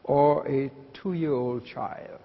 or 0.04 0.46
a 0.46 0.70
two 0.92 1.14
year 1.14 1.32
old 1.32 1.64
child, 1.64 2.20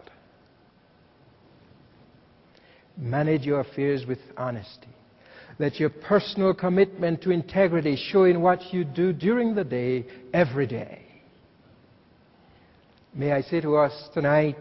manage 2.97 3.43
your 3.43 3.61
affairs 3.61 4.05
with 4.05 4.19
honesty. 4.35 4.89
Let 5.59 5.79
your 5.79 5.89
personal 5.89 6.53
commitment 6.53 7.21
to 7.21 7.31
integrity 7.31 7.95
show 7.95 8.25
in 8.25 8.41
what 8.41 8.73
you 8.73 8.83
do 8.83 9.13
during 9.13 9.55
the 9.55 9.63
day, 9.63 10.05
every 10.33 10.67
day. 10.67 11.06
May 13.17 13.31
I 13.31 13.41
say 13.41 13.61
to 13.61 13.77
us 13.77 14.09
tonight 14.13 14.59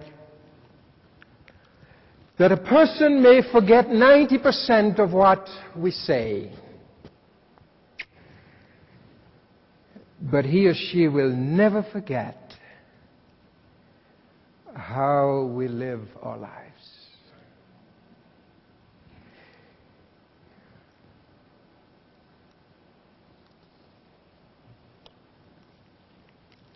that 2.39 2.53
a 2.53 2.57
person 2.57 3.23
may 3.23 3.43
forget 3.53 3.89
90% 3.89 4.99
of 4.99 5.13
what 5.13 5.47
we 5.77 5.91
say, 5.91 6.51
but 10.23 10.47
he 10.47 10.69
or 10.69 10.73
she 10.73 11.07
will 11.07 11.37
never 11.37 11.83
forget 11.93 12.55
how 14.75 15.53
we 15.55 15.69
live 15.69 16.09
our 16.23 16.39
lives. 16.39 16.66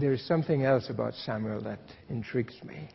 There 0.01 0.13
is 0.13 0.27
something 0.27 0.65
else 0.65 0.89
about 0.89 1.15
Samuel 1.15 1.63
that 1.63 1.81
intrigues 2.09 2.57
me. 2.65 2.89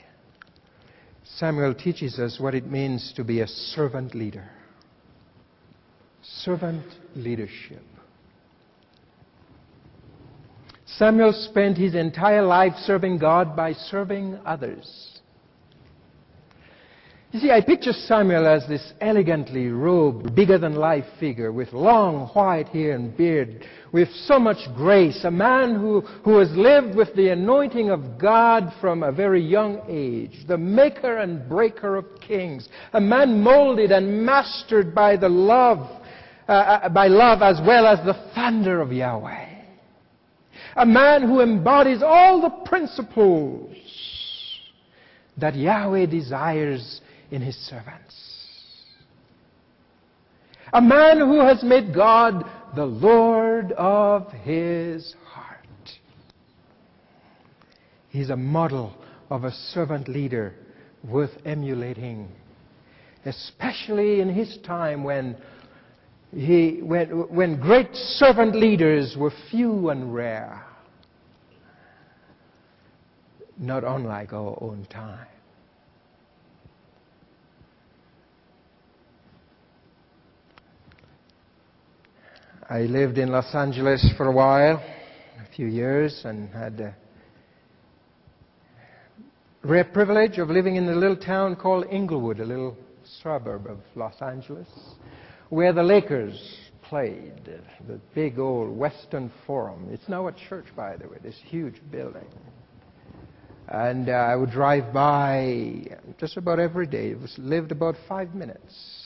Samuel 1.38 1.74
teaches 1.74 2.20
us 2.20 2.40
what 2.40 2.56
it 2.56 2.66
means 2.66 3.14
to 3.16 3.24
be 3.24 3.42
a 3.42 3.48
servant 3.48 4.16
leader. 4.16 4.50
Servant 6.22 6.86
leadership. 7.16 7.84
Samuel 10.86 11.34
spent 11.34 11.78
his 11.78 11.96
entire 11.96 12.44
life 12.44 12.74
serving 12.84 13.18
God 13.18 13.56
by 13.56 13.74
serving 13.74 14.40
others. 14.46 15.15
You 17.36 17.42
see, 17.42 17.52
I 17.52 17.60
picture 17.60 17.92
Samuel 17.92 18.48
as 18.48 18.66
this 18.66 18.94
elegantly 19.02 19.68
robed, 19.68 20.34
bigger 20.34 20.58
than 20.58 20.76
life 20.76 21.04
figure 21.20 21.52
with 21.52 21.74
long 21.74 22.28
white 22.28 22.70
hair 22.70 22.96
and 22.96 23.16
beard, 23.18 23.66
with 23.92 24.08
so 24.26 24.40
much 24.40 24.74
grace, 24.74 25.26
a 25.26 25.32
man 25.32 25.76
who, 25.76 26.00
who 26.24 26.38
has 26.38 26.50
lived 26.52 26.96
with 26.96 27.14
the 27.14 27.34
anointing 27.34 27.90
of 27.90 28.18
God 28.18 28.72
from 28.80 29.04
a 29.04 29.12
very 29.12 29.42
young 29.42 29.82
age, 29.90 30.48
the 30.48 30.58
maker 30.58 31.18
and 31.18 31.50
breaker 31.50 31.98
of 31.98 32.06
kings, 32.22 32.70
a 32.94 33.02
man 33.02 33.42
molded 33.42 33.92
and 33.92 34.26
mastered 34.26 34.96
by 34.96 35.18
the 35.18 35.28
love, 35.28 35.80
uh, 36.48 36.52
uh 36.54 36.88
by 36.88 37.08
love 37.08 37.42
as 37.42 37.60
well 37.68 37.86
as 37.86 38.00
the 38.06 38.32
thunder 38.34 38.80
of 38.80 38.94
Yahweh. 38.94 39.46
A 40.78 40.86
man 40.86 41.24
who 41.24 41.42
embodies 41.42 42.02
all 42.02 42.42
the 42.42 42.70
principles 42.70 43.76
that 45.38 45.54
Yahweh 45.54 46.06
desires 46.06 47.02
in 47.32 47.42
his 47.42 47.56
servants. 47.56 48.16
A 50.74 50.82
man 50.82 51.20
who 51.20 51.40
has 51.40 51.64
made 51.64 51.94
God 51.94 52.44
the 52.76 52.86
Lord 52.86 53.72
of 53.74 54.32
his 54.32 55.16
heart. 55.26 55.60
He's 58.10 58.30
a 58.30 58.36
model 58.36 58.94
of 59.30 59.44
a 59.44 59.52
servant 59.52 60.08
leader 60.08 60.54
worth 61.04 61.32
emulating, 61.46 62.28
especially 63.26 64.22
in 64.22 64.30
his 64.30 64.58
time 64.66 65.04
when, 65.04 65.38
he, 66.34 66.80
when, 66.82 67.10
when 67.34 67.60
great 67.60 67.94
servant 67.94 68.56
leaders 68.56 69.16
were 69.18 69.32
few 69.52 69.90
and 69.90 70.14
rare, 70.14 70.64
not 73.58 73.84
unlike 73.84 74.34
our 74.34 74.58
own 74.62 74.86
time. 74.90 75.28
I 82.68 82.80
lived 82.80 83.20
in 83.20 83.30
Los 83.30 83.54
Angeles 83.54 84.12
for 84.18 84.26
a 84.26 84.32
while, 84.32 84.78
a 84.78 85.56
few 85.56 85.68
years, 85.68 86.24
and 86.26 86.50
had 86.50 86.78
the 86.78 86.96
rare 89.64 89.84
privilege 89.84 90.40
of 90.40 90.50
living 90.50 90.76
in 90.76 90.90
a 90.90 90.96
little 90.96 91.16
town 91.16 91.58
called 91.58 91.86
Inglewood, 91.92 92.40
a 92.40 92.44
little 92.44 92.76
suburb 93.22 93.68
of 93.68 93.78
Los 93.94 94.20
Angeles, 94.20 94.68
where 95.50 95.74
the 95.74 95.84
Lakers 95.84 96.58
played, 96.82 97.34
the 97.88 98.00
big 98.16 98.40
old 98.40 98.76
Western 98.76 99.32
Forum. 99.46 99.88
It's 99.92 100.10
now 100.10 100.28
a 100.28 100.34
church, 100.34 100.66
by 100.76 100.98
the 100.98 101.08
way, 101.08 101.18
this 101.22 101.40
huge 101.46 101.80
building. 101.92 102.28
And 103.68 104.10
uh, 104.10 104.14
I 104.14 104.36
would 104.36 104.50
drive 104.50 104.92
by 104.92 105.86
just 106.20 106.36
about 106.36 106.60
every 106.60 106.88
day. 106.88 107.10
It 107.12 107.22
was 107.22 107.36
lived 107.38 107.72
about 107.72 107.94
five 108.10 108.34
minutes 108.34 109.05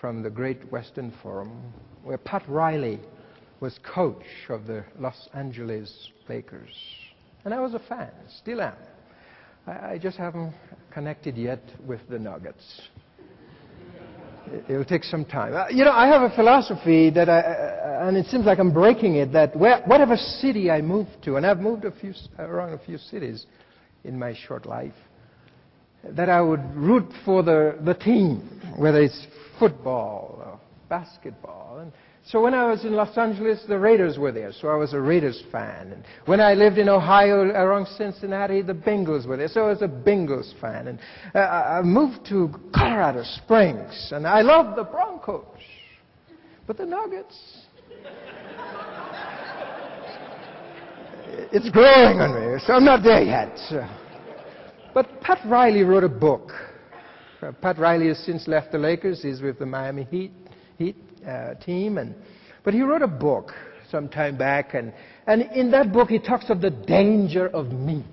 from 0.00 0.22
the 0.22 0.30
Great 0.30 0.70
Western 0.70 1.12
Forum, 1.22 1.72
where 2.04 2.18
Pat 2.18 2.42
Riley 2.48 3.00
was 3.60 3.78
coach 3.82 4.24
of 4.48 4.66
the 4.66 4.84
Los 4.98 5.28
Angeles 5.34 6.10
Lakers. 6.28 6.70
And 7.44 7.52
I 7.52 7.60
was 7.60 7.74
a 7.74 7.80
fan, 7.80 8.10
still 8.40 8.60
am. 8.60 8.74
I, 9.66 9.92
I 9.92 9.98
just 9.98 10.16
haven't 10.16 10.54
connected 10.92 11.36
yet 11.36 11.62
with 11.86 12.00
the 12.08 12.18
Nuggets. 12.18 12.82
It, 14.50 14.76
will 14.76 14.84
take 14.84 15.04
some 15.04 15.24
time. 15.24 15.54
Uh, 15.54 15.68
you 15.68 15.84
know, 15.84 15.92
I 15.92 16.06
have 16.06 16.22
a 16.22 16.34
philosophy 16.34 17.10
that 17.10 17.28
I, 17.28 17.40
uh, 17.40 18.08
and 18.08 18.16
it 18.16 18.26
seems 18.26 18.46
like 18.46 18.58
I'm 18.58 18.72
breaking 18.72 19.16
it, 19.16 19.32
that 19.32 19.54
where, 19.54 19.82
whatever 19.84 20.16
city 20.16 20.70
I 20.70 20.80
move 20.80 21.06
to, 21.24 21.36
and 21.36 21.44
I've 21.44 21.58
moved 21.58 21.84
a 21.84 21.90
few, 21.90 22.14
around 22.38 22.72
a 22.72 22.78
few 22.78 22.96
cities 22.96 23.46
in 24.04 24.18
my 24.18 24.34
short 24.46 24.64
life, 24.64 24.94
that 26.04 26.30
I 26.30 26.40
would 26.40 26.64
root 26.74 27.10
for 27.24 27.42
the, 27.42 27.76
the 27.84 27.94
team, 27.94 28.38
whether 28.78 29.02
it's 29.02 29.26
football 29.58 30.42
or 30.44 30.60
basketball. 30.88 31.78
And 31.80 31.92
so 32.24 32.42
when 32.42 32.52
I 32.54 32.68
was 32.68 32.84
in 32.84 32.92
Los 32.92 33.16
Angeles, 33.16 33.64
the 33.68 33.78
Raiders 33.78 34.18
were 34.18 34.32
there, 34.32 34.52
so 34.52 34.68
I 34.68 34.74
was 34.74 34.92
a 34.92 35.00
Raiders 35.00 35.42
fan. 35.50 35.92
And 35.92 36.04
when 36.26 36.40
I 36.40 36.54
lived 36.54 36.78
in 36.78 36.88
Ohio 36.88 37.40
around 37.40 37.86
Cincinnati, 37.96 38.60
the 38.62 38.74
Bengals 38.74 39.26
were 39.26 39.36
there, 39.36 39.48
so 39.48 39.64
I 39.64 39.68
was 39.70 39.82
a 39.82 39.88
Bengals 39.88 40.52
fan. 40.60 40.88
And 40.88 40.98
uh, 41.34 41.38
I 41.38 41.82
moved 41.82 42.26
to 42.28 42.50
Colorado 42.74 43.22
Springs, 43.24 44.10
and 44.12 44.26
I 44.26 44.42
loved 44.42 44.78
the 44.78 44.84
Broncos. 44.84 45.44
But 46.66 46.76
the 46.76 46.84
Nuggets, 46.84 47.64
it's 51.50 51.70
growing 51.70 52.20
on 52.20 52.34
me, 52.34 52.60
so 52.66 52.74
I'm 52.74 52.84
not 52.84 53.02
there 53.02 53.22
yet. 53.22 53.56
But 54.92 55.20
Pat 55.22 55.38
Riley 55.46 55.82
wrote 55.82 56.04
a 56.04 56.10
book 56.10 56.50
uh, 57.42 57.52
Pat 57.52 57.78
Riley 57.78 58.08
has 58.08 58.18
since 58.18 58.48
left 58.48 58.72
the 58.72 58.78
Lakers. 58.78 59.22
He's 59.22 59.40
with 59.40 59.58
the 59.58 59.66
Miami 59.66 60.04
Heat, 60.04 60.32
Heat 60.76 60.96
uh, 61.26 61.54
team. 61.54 61.98
And, 61.98 62.14
but 62.64 62.74
he 62.74 62.82
wrote 62.82 63.02
a 63.02 63.08
book 63.08 63.52
some 63.90 64.08
time 64.08 64.36
back, 64.36 64.74
and, 64.74 64.92
and 65.26 65.42
in 65.52 65.70
that 65.70 65.92
book 65.92 66.08
he 66.08 66.18
talks 66.18 66.50
of 66.50 66.60
the 66.60 66.70
danger 66.70 67.48
of 67.48 67.68
me. 67.68 68.04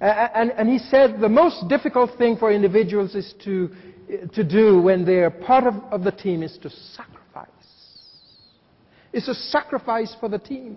And, 0.00 0.50
and 0.52 0.68
he 0.68 0.78
said 0.78 1.20
the 1.20 1.28
most 1.28 1.68
difficult 1.68 2.18
thing 2.18 2.36
for 2.36 2.50
individuals 2.52 3.14
is 3.14 3.34
to, 3.44 3.70
to 4.34 4.42
do 4.42 4.82
when 4.82 5.04
they're 5.04 5.30
part 5.30 5.64
of, 5.64 5.74
of 5.92 6.02
the 6.02 6.10
team 6.10 6.42
is 6.42 6.58
to 6.62 6.70
sacrifice. 6.70 7.48
It's 9.12 9.28
a 9.28 9.34
sacrifice 9.34 10.16
for 10.18 10.28
the 10.28 10.40
team. 10.40 10.76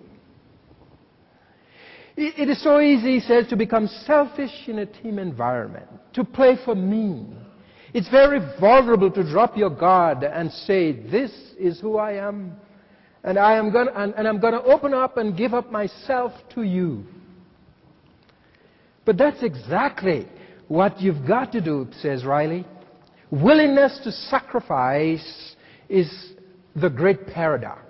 It 2.16 2.48
is 2.48 2.62
so 2.62 2.80
easy, 2.80 3.14
he 3.14 3.20
says, 3.20 3.46
to 3.48 3.56
become 3.56 3.88
selfish 4.06 4.68
in 4.68 4.78
a 4.78 4.86
team 4.86 5.18
environment, 5.18 5.86
to 6.14 6.24
play 6.24 6.56
for 6.64 6.74
me. 6.74 7.26
It's 7.92 8.08
very 8.08 8.40
vulnerable 8.58 9.10
to 9.10 9.22
drop 9.22 9.56
your 9.56 9.70
guard 9.70 10.22
and 10.22 10.50
say, 10.50 10.92
This 10.92 11.30
is 11.58 11.78
who 11.78 11.98
I 11.98 12.12
am, 12.14 12.56
and, 13.22 13.38
I 13.38 13.56
am 13.56 13.70
gonna, 13.70 13.90
and, 13.94 14.14
and 14.14 14.26
I'm 14.26 14.40
going 14.40 14.54
to 14.54 14.62
open 14.62 14.94
up 14.94 15.18
and 15.18 15.36
give 15.36 15.52
up 15.52 15.70
myself 15.70 16.32
to 16.54 16.62
you. 16.62 17.04
But 19.04 19.18
that's 19.18 19.42
exactly 19.42 20.26
what 20.68 21.00
you've 21.00 21.26
got 21.26 21.52
to 21.52 21.60
do, 21.60 21.86
says 22.00 22.24
Riley. 22.24 22.66
Willingness 23.30 24.00
to 24.04 24.12
sacrifice 24.12 25.54
is 25.88 26.32
the 26.74 26.88
great 26.88 27.26
paradox. 27.26 27.85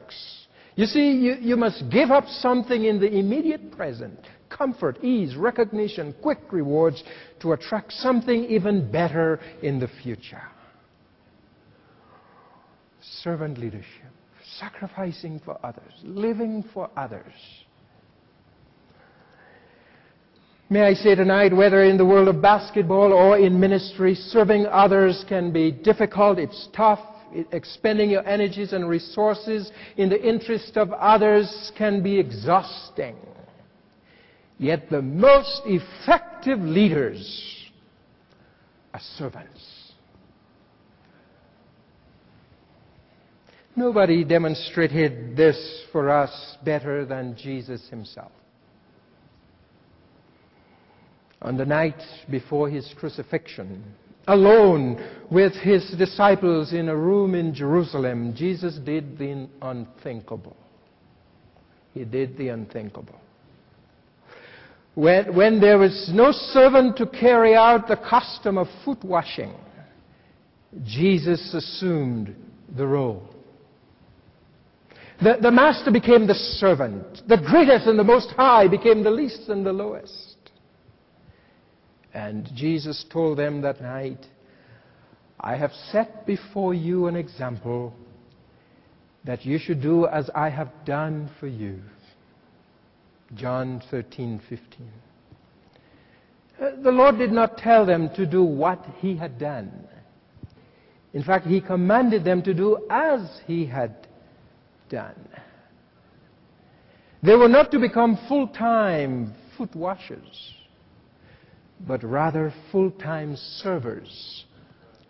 You 0.77 0.85
see, 0.85 1.13
you, 1.13 1.37
you 1.41 1.57
must 1.57 1.89
give 1.91 2.11
up 2.11 2.27
something 2.29 2.85
in 2.85 3.01
the 3.01 3.11
immediate 3.11 3.73
present 3.73 4.19
comfort, 4.49 5.03
ease, 5.03 5.35
recognition, 5.35 6.15
quick 6.23 6.39
rewards 6.53 7.03
to 7.41 7.53
attract 7.53 7.93
something 7.93 8.45
even 8.45 8.91
better 8.91 9.41
in 9.63 9.81
the 9.81 9.89
future. 10.03 10.43
Servant 13.23 13.59
leadership, 13.59 14.13
sacrificing 14.59 15.41
for 15.45 15.59
others, 15.65 15.93
living 16.03 16.65
for 16.73 16.91
others. 16.97 17.33
May 20.69 20.83
I 20.83 20.95
say 20.95 21.15
tonight, 21.15 21.55
whether 21.55 21.85
in 21.85 21.97
the 21.97 22.05
world 22.05 22.29
of 22.29 22.43
basketball 22.43 23.13
or 23.13 23.39
in 23.39 23.59
ministry, 23.59 24.15
serving 24.15 24.67
others 24.67 25.25
can 25.29 25.53
be 25.53 25.71
difficult, 25.71 26.39
it's 26.39 26.69
tough, 26.75 27.01
expending 27.53 28.11
your 28.11 28.27
energies 28.27 28.73
and 28.73 28.89
resources 28.89 29.71
in 29.97 30.09
the 30.09 30.21
interest 30.21 30.77
of 30.77 30.93
others 30.93 31.73
can 31.77 32.03
be 32.03 32.19
exhausting. 32.19 33.17
Yet 34.59 34.89
the 34.91 35.03
most 35.03 35.63
effective 35.67 36.61
leaders 36.61 37.71
are 38.95 39.01
servants. 39.17 39.93
Nobody 43.75 44.25
demonstrated 44.25 45.37
this 45.37 45.85
for 45.93 46.09
us 46.09 46.57
better 46.65 47.05
than 47.05 47.37
Jesus 47.37 47.87
himself. 47.91 48.33
On 51.43 51.59
the 51.59 51.67
night 51.67 52.01
before 52.31 52.71
his 52.71 52.95
crucifixion, 52.99 53.85
alone 54.27 55.05
with 55.31 55.53
his 55.55 55.91
disciples 55.99 56.73
in 56.73 56.89
a 56.89 56.97
room 56.97 57.35
in 57.35 57.55
Jerusalem, 57.55 58.35
Jesus 58.35 58.77
did 58.77 59.19
the 59.19 59.49
unthinkable. 59.63 60.57
He 61.93 62.05
did 62.05 62.37
the 62.37 62.49
unthinkable. 62.49 63.21
When, 64.95 65.35
when 65.35 65.61
there 65.61 65.79
was 65.79 66.11
no 66.13 66.33
servant 66.33 66.97
to 66.97 67.07
carry 67.07 67.55
out 67.55 67.87
the 67.87 67.97
custom 67.97 68.57
of 68.57 68.67
foot 68.85 69.03
washing, 69.05 69.55
Jesus 70.85 71.53
assumed 71.55 72.35
the 72.77 72.87
role. 72.87 73.29
The, 75.23 75.39
the 75.41 75.51
master 75.51 75.91
became 75.91 76.27
the 76.27 76.35
servant. 76.35 77.23
The 77.29 77.39
greatest 77.39 77.87
and 77.87 77.99
the 77.99 78.05
most 78.05 78.31
high 78.31 78.69
became 78.69 79.03
the 79.03 79.11
least 79.11 79.49
and 79.49 79.65
the 79.65 79.73
lowest. 79.73 80.36
And 82.17 82.49
Jesus 82.55 83.05
told 83.13 83.37
them 83.37 83.61
that 83.61 83.83
night, 83.83 84.25
I 85.39 85.55
have 85.55 85.71
set 85.93 86.25
before 86.25 86.73
you 86.73 87.09
an 87.09 87.15
example 87.15 87.93
that 89.27 89.45
you 89.45 89.59
should 89.59 89.83
do 89.83 90.07
as 90.07 90.31
I 90.35 90.49
have 90.49 90.71
done 90.87 91.29
for 91.39 91.47
you. 91.47 91.79
John 93.35 93.83
13, 93.91 94.41
15. 94.49 94.91
Uh, 96.59 96.71
the 96.83 96.91
Lord 96.91 97.19
did 97.19 97.33
not 97.33 97.59
tell 97.59 97.85
them 97.85 98.09
to 98.17 98.25
do 98.25 98.43
what 98.43 98.83
he 98.97 99.15
had 99.15 99.39
done. 99.39 99.87
In 101.13 101.23
fact, 101.23 101.47
he 101.47 101.61
commanded 101.61 102.25
them 102.25 102.41
to 102.45 102.55
do 102.55 102.79
as 102.89 103.41
he 103.47 103.67
had 103.67 104.09
done. 104.89 105.29
They 107.23 107.37
were 107.37 107.49
not 107.49 107.71
to 107.73 107.79
become 107.79 108.19
full 108.27 108.49
time 108.49 109.35
foot 109.59 109.77
washers 109.77 110.57
but 111.81 112.03
rather 112.03 112.53
full 112.71 112.91
time 112.91 113.37
servers 113.37 114.45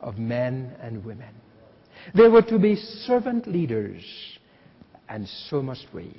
of 0.00 0.18
men 0.18 0.74
and 0.80 1.04
women. 1.04 1.34
They 2.14 2.28
were 2.28 2.42
to 2.42 2.58
be 2.58 2.76
servant 2.76 3.46
leaders, 3.46 4.02
and 5.08 5.28
so 5.48 5.62
must 5.62 5.86
we. 5.92 6.16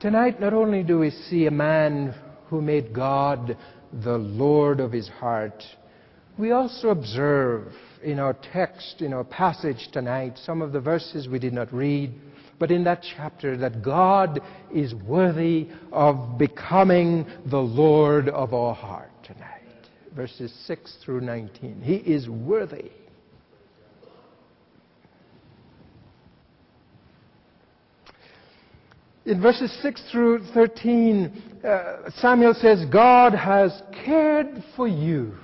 Tonight, 0.00 0.40
not 0.40 0.52
only 0.52 0.82
do 0.82 0.98
we 0.98 1.10
see 1.10 1.46
a 1.46 1.50
man 1.50 2.14
who 2.48 2.60
made 2.60 2.94
God 2.94 3.56
the 4.04 4.18
Lord 4.18 4.80
of 4.80 4.92
his 4.92 5.08
heart, 5.08 5.62
we 6.38 6.52
also 6.52 6.90
observe 6.90 7.72
in 8.02 8.18
our 8.18 8.34
text, 8.52 9.00
in 9.00 9.12
our 9.12 9.24
passage 9.24 9.88
tonight, 9.92 10.38
some 10.44 10.60
of 10.60 10.72
the 10.72 10.80
verses 10.80 11.28
we 11.28 11.38
did 11.38 11.54
not 11.54 11.72
read, 11.72 12.12
but 12.58 12.70
in 12.70 12.84
that 12.84 13.04
chapter, 13.16 13.56
that 13.56 13.82
God 13.82 14.40
is 14.72 14.94
worthy 14.94 15.68
of 15.92 16.38
becoming 16.38 17.26
the 17.46 17.58
Lord 17.58 18.28
of 18.28 18.54
our 18.54 18.74
heart 18.74 19.10
tonight. 19.22 19.62
Verses 20.14 20.52
6 20.66 20.98
through 21.04 21.20
19. 21.20 21.80
He 21.82 21.96
is 21.96 22.28
worthy. 22.28 22.90
In 29.26 29.42
verses 29.42 29.76
6 29.82 30.02
through 30.12 30.44
13, 30.54 31.60
uh, 31.64 32.10
Samuel 32.18 32.54
says, 32.54 32.84
God 32.92 33.34
has 33.34 33.82
cared 34.04 34.62
for 34.76 34.86
you. 34.86 35.34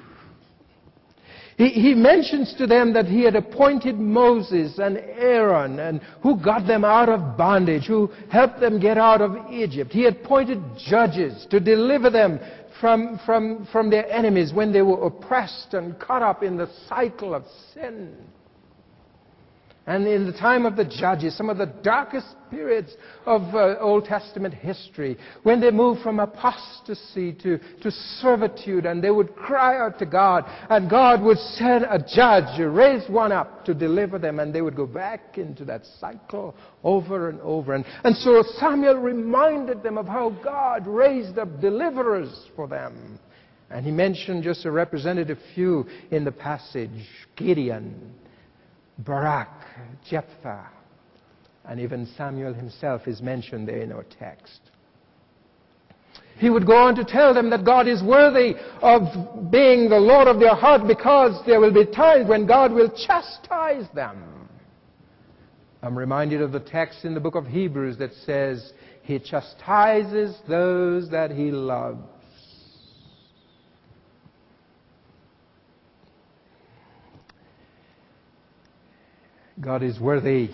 He, 1.57 1.69
he, 1.69 1.95
mentions 1.95 2.55
to 2.55 2.67
them 2.67 2.93
that 2.95 3.07
he 3.07 3.23
had 3.23 3.37
appointed 3.37 3.99
Moses 3.99 4.79
and 4.79 4.97
Aaron 4.97 5.79
and 5.79 6.01
who 6.23 6.37
got 6.37 6.67
them 6.67 6.85
out 6.85 7.09
of 7.09 7.37
bondage, 7.37 7.87
who 7.87 8.11
helped 8.31 8.61
them 8.61 8.81
get 8.81 8.97
out 8.97 9.21
of 9.21 9.37
Egypt. 9.51 9.93
He 9.93 10.03
had 10.03 10.17
appointed 10.17 10.63
judges 10.79 11.47
to 11.51 11.61
deliver 11.61 12.11
them 12.11 12.41
from, 12.81 13.21
from, 13.27 13.67
from 13.71 13.91
their 13.91 14.11
enemies 14.11 14.53
when 14.53 14.73
they 14.73 14.83
were 14.83 15.07
oppressed 15.07 15.75
and 15.75 15.99
caught 15.99 16.23
up 16.23 16.43
in 16.43 16.57
the 16.57 16.69
cycle 16.89 17.35
of 17.35 17.45
sin. 17.75 18.17
And 19.85 20.07
in 20.07 20.27
the 20.27 20.33
time 20.33 20.65
of 20.65 20.77
the 20.77 20.85
judges, 20.85 21.37
some 21.37 21.51
of 21.51 21.59
the 21.59 21.67
darkest 21.67 22.29
periods 22.51 22.95
of 23.27 23.43
uh, 23.53 23.79
Old 23.81 24.05
Testament 24.05 24.55
history, 24.55 25.19
when 25.43 25.61
they 25.61 25.73
moved 25.73 26.03
from 26.03 26.21
apostasy 26.21 27.33
to, 27.43 27.59
to 27.81 27.91
servitude, 27.91 28.87
and 28.87 29.03
they 29.03 29.11
would 29.11 29.35
cry 29.35 29.85
out 29.85 29.99
to 29.99 30.07
God, 30.07 30.45
and 30.71 30.89
God 30.89 31.21
would 31.23 31.39
send 31.39 31.85
a 31.85 31.99
judge, 31.99 32.61
raise 32.61 33.09
one 33.11 33.33
up 33.33 33.65
to 33.65 33.75
deliver 33.75 34.21
them, 34.21 34.39
and 34.39 34.55
they 34.55 34.63
would 34.63 34.77
go 34.77 34.87
back 34.87 35.37
into 35.37 35.65
that 35.65 35.83
cycle 35.99 36.55
over 36.85 37.29
and 37.29 37.41
over. 37.41 37.75
And, 37.75 37.85
and 38.05 38.17
so 38.17 38.45
Samuel 38.59 38.99
reminded 38.99 39.83
them 39.83 39.99
of 39.99 40.07
how 40.07 40.31
God 40.45 40.87
raised 40.87 41.39
up 41.39 41.61
deliverers 41.61 42.47
for 42.55 42.69
them. 42.69 43.19
And 43.69 43.85
he 43.85 43.91
mentioned 43.91 44.45
just 44.45 44.65
a 44.65 44.71
representative 44.71 45.39
few 45.57 45.87
in 46.13 46.25
the 46.25 46.31
passage 46.31 46.91
Gideon, 47.37 48.15
Barak, 48.99 49.62
Jephthah, 50.09 50.69
and 51.65 51.81
even 51.81 52.07
Samuel 52.17 52.55
himself 52.55 53.07
is 53.07 53.23
mentioned 53.23 53.69
there 53.69 53.81
in 53.81 53.93
our 53.93 54.05
text. 54.05 54.61
He 56.37 56.51
would 56.51 56.67
go 56.67 56.77
on 56.77 56.95
to 56.97 57.05
tell 57.05 57.35
them 57.35 57.51
that 57.51 57.65
God 57.65 57.87
is 57.87 58.03
worthy 58.03 58.55
of 58.81 59.51
being 59.51 59.89
the 59.89 59.99
Lord 59.99 60.29
of 60.29 60.41
their 60.41 60.55
heart 60.55 60.87
because 60.87 61.41
there 61.47 61.61
will 61.61 61.73
be 61.73 61.87
times 61.87 62.29
when 62.29 62.47
God 62.47 62.73
will 62.73 62.91
chastise 62.91 63.87
them. 63.95 64.49
I'm 65.83 65.97
reminded 65.97 66.41
of 66.41 66.53
the 66.53 66.61
text 66.61 67.05
in 67.05 67.15
the 67.15 67.21
book 67.21 67.35
of 67.35 67.47
Hebrews 67.47 67.99
that 67.99 68.13
says, 68.25 68.73
He 69.03 69.19
chastises 69.19 70.37
those 70.49 71.11
that 71.11 71.31
He 71.31 71.51
loves. 71.51 72.03
God 79.63 79.85
is 79.85 80.01
worthy 80.01 80.51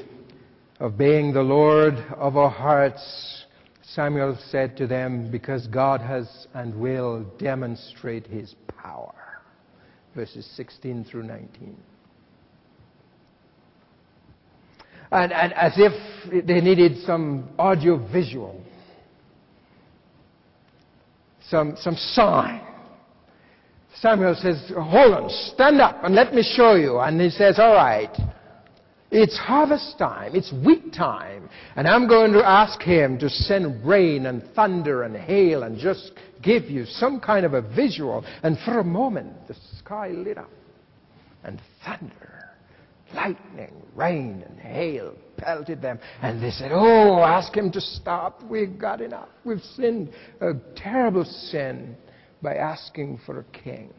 of 0.80 0.98
being 0.98 1.32
the 1.32 1.42
Lord 1.42 1.94
of 2.16 2.36
our 2.36 2.50
hearts. 2.50 3.46
Samuel 3.82 4.38
said 4.50 4.76
to 4.76 4.86
them, 4.86 5.30
because 5.30 5.66
God 5.66 6.02
has 6.02 6.46
and 6.52 6.74
will 6.78 7.24
demonstrate 7.38 8.26
his 8.26 8.54
power. 8.66 9.14
Verses 10.14 10.46
16 10.56 11.04
through 11.04 11.22
19. 11.22 11.74
And, 15.10 15.32
and 15.32 15.54
as 15.54 15.72
if 15.76 16.46
they 16.46 16.60
needed 16.60 16.98
some 17.06 17.48
audio 17.58 17.96
visual, 18.12 18.62
some, 21.48 21.76
some 21.80 21.94
sign. 21.94 22.60
Samuel 24.02 24.34
says, 24.38 24.70
Hold 24.76 25.14
on, 25.14 25.30
stand 25.54 25.80
up 25.80 26.04
and 26.04 26.14
let 26.14 26.34
me 26.34 26.42
show 26.42 26.74
you. 26.74 26.98
And 26.98 27.18
he 27.18 27.30
says, 27.30 27.58
All 27.58 27.72
right. 27.72 28.14
It's 29.10 29.38
harvest 29.38 29.96
time. 29.98 30.34
It's 30.34 30.52
wheat 30.52 30.92
time. 30.92 31.48
And 31.76 31.88
I'm 31.88 32.06
going 32.06 32.32
to 32.32 32.46
ask 32.46 32.80
him 32.82 33.18
to 33.18 33.30
send 33.30 33.84
rain 33.86 34.26
and 34.26 34.42
thunder 34.54 35.04
and 35.04 35.16
hail 35.16 35.62
and 35.62 35.78
just 35.78 36.12
give 36.42 36.64
you 36.64 36.84
some 36.84 37.18
kind 37.18 37.46
of 37.46 37.54
a 37.54 37.62
visual. 37.62 38.24
And 38.42 38.58
for 38.64 38.80
a 38.80 38.84
moment, 38.84 39.48
the 39.48 39.56
sky 39.78 40.08
lit 40.08 40.36
up. 40.36 40.50
And 41.42 41.60
thunder, 41.84 42.50
lightning, 43.14 43.82
rain, 43.94 44.44
and 44.46 44.58
hail 44.58 45.14
pelted 45.38 45.80
them. 45.80 45.98
And 46.20 46.42
they 46.42 46.50
said, 46.50 46.70
Oh, 46.72 47.20
ask 47.20 47.56
him 47.56 47.72
to 47.72 47.80
stop. 47.80 48.42
We've 48.42 48.78
got 48.78 49.00
enough. 49.00 49.28
We've 49.44 49.62
sinned 49.76 50.10
a 50.40 50.52
terrible 50.76 51.24
sin 51.24 51.96
by 52.42 52.56
asking 52.56 53.20
for 53.24 53.40
a 53.40 53.44
king. 53.44 53.94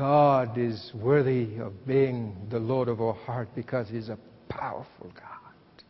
God 0.00 0.56
is 0.56 0.92
worthy 0.94 1.58
of 1.58 1.86
being 1.86 2.34
the 2.48 2.58
Lord 2.58 2.88
of 2.88 3.02
our 3.02 3.12
heart 3.12 3.50
because 3.54 3.86
He's 3.90 4.08
a 4.08 4.16
powerful 4.48 5.12
God. 5.14 5.84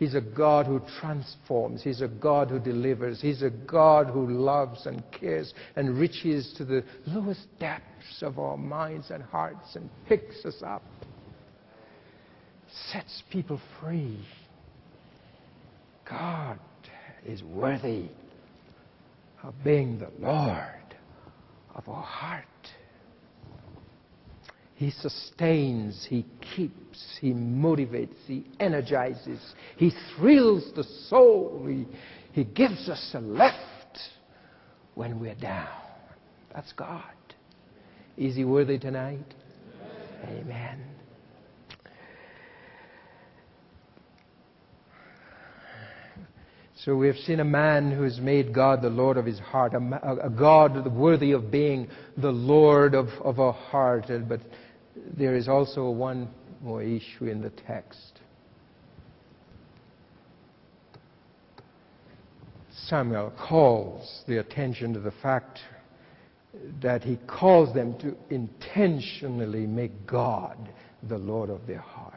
He's 0.00 0.16
a 0.16 0.20
God 0.20 0.66
who 0.66 0.80
transforms. 1.00 1.80
He's 1.80 2.00
a 2.00 2.08
God 2.08 2.50
who 2.50 2.58
delivers. 2.58 3.20
He's 3.20 3.42
a 3.42 3.50
God 3.50 4.08
who 4.08 4.28
loves 4.28 4.86
and 4.86 5.00
cares 5.12 5.54
and 5.76 5.96
reaches 5.96 6.54
to 6.58 6.64
the 6.64 6.82
lowest 7.06 7.46
depths 7.60 8.20
of 8.20 8.40
our 8.40 8.56
minds 8.56 9.12
and 9.12 9.22
hearts 9.22 9.76
and 9.76 9.88
picks 10.08 10.44
us 10.44 10.60
up, 10.66 10.82
sets 12.90 13.22
people 13.30 13.60
free. 13.80 14.26
God 16.10 16.58
is 17.24 17.44
worthy 17.44 18.08
of 19.44 19.54
being 19.62 20.00
the 20.00 20.10
Lord 20.18 20.96
of 21.76 21.88
our 21.88 22.02
heart. 22.02 22.44
He 24.76 24.90
sustains, 24.90 26.06
He 26.08 26.26
keeps, 26.54 27.18
He 27.20 27.32
motivates, 27.32 28.14
He 28.26 28.44
energizes, 28.60 29.40
He 29.76 29.90
thrills 30.14 30.70
the 30.76 30.84
soul, 31.08 31.66
He, 31.66 31.86
he 32.32 32.44
gives 32.44 32.88
us 32.88 33.10
a 33.14 33.20
lift 33.20 33.56
when 34.94 35.18
we're 35.18 35.34
down. 35.34 35.68
That's 36.54 36.72
God. 36.72 37.02
Is 38.18 38.36
He 38.36 38.44
worthy 38.44 38.78
tonight? 38.78 39.34
Amen. 40.24 40.44
Amen. 40.44 40.84
So 46.84 46.94
we 46.94 47.06
have 47.06 47.16
seen 47.16 47.40
a 47.40 47.44
man 47.44 47.90
who 47.90 48.02
has 48.02 48.20
made 48.20 48.54
God 48.54 48.80
the 48.80 48.90
Lord 48.90 49.16
of 49.16 49.24
his 49.24 49.40
heart, 49.40 49.72
a, 49.74 50.30
God 50.30 50.94
worthy 50.94 51.32
of 51.32 51.50
being 51.50 51.88
the 52.16 52.30
Lord 52.30 52.94
of, 52.94 53.08
of 53.24 53.40
our 53.40 53.54
heart. 53.54 54.04
But 54.28 54.40
there 55.16 55.34
is 55.34 55.48
also 55.48 55.90
one 55.90 56.28
more 56.62 56.82
issue 56.82 57.26
in 57.26 57.40
the 57.40 57.50
text. 57.50 58.20
Samuel 62.86 63.32
calls 63.36 64.22
the 64.28 64.38
attention 64.38 64.92
to 64.94 65.00
the 65.00 65.12
fact 65.22 65.60
that 66.82 67.02
he 67.02 67.18
calls 67.26 67.74
them 67.74 67.98
to 67.98 68.16
intentionally 68.30 69.66
make 69.66 70.06
God 70.06 70.56
the 71.02 71.18
Lord 71.18 71.50
of 71.50 71.66
their 71.66 71.80
heart. 71.80 72.14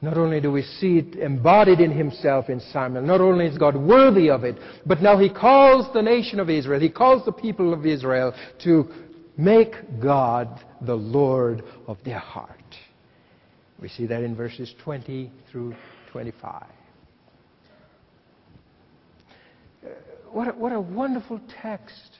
Not 0.00 0.18
only 0.18 0.38
do 0.38 0.52
we 0.52 0.62
see 0.62 0.98
it 0.98 1.16
embodied 1.16 1.80
in 1.80 1.90
himself 1.90 2.50
in 2.50 2.60
Samuel, 2.60 3.02
not 3.02 3.22
only 3.22 3.46
is 3.46 3.56
God 3.56 3.74
worthy 3.74 4.28
of 4.28 4.44
it, 4.44 4.56
but 4.84 5.00
now 5.00 5.18
he 5.18 5.30
calls 5.30 5.90
the 5.94 6.02
nation 6.02 6.38
of 6.40 6.50
Israel, 6.50 6.78
he 6.78 6.90
calls 6.90 7.24
the 7.24 7.32
people 7.32 7.72
of 7.72 7.86
Israel 7.86 8.34
to 8.64 8.86
make 9.36 9.74
God 10.00 10.64
the 10.80 10.94
Lord 10.94 11.62
of 11.86 11.98
their 12.04 12.18
heart. 12.18 12.50
We 13.80 13.88
see 13.88 14.06
that 14.06 14.22
in 14.22 14.36
verses 14.36 14.72
20 14.82 15.30
through 15.50 15.74
25. 16.12 16.62
Uh, 19.84 19.88
what, 20.30 20.48
a, 20.48 20.52
what 20.52 20.72
a 20.72 20.80
wonderful 20.80 21.40
text. 21.60 22.10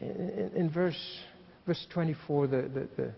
In, 0.00 0.08
in, 0.08 0.50
in 0.56 0.70
verse, 0.70 1.18
verse 1.66 1.86
24, 1.92 2.46
the, 2.48 2.56
the, 2.62 2.88
the 2.96 3.14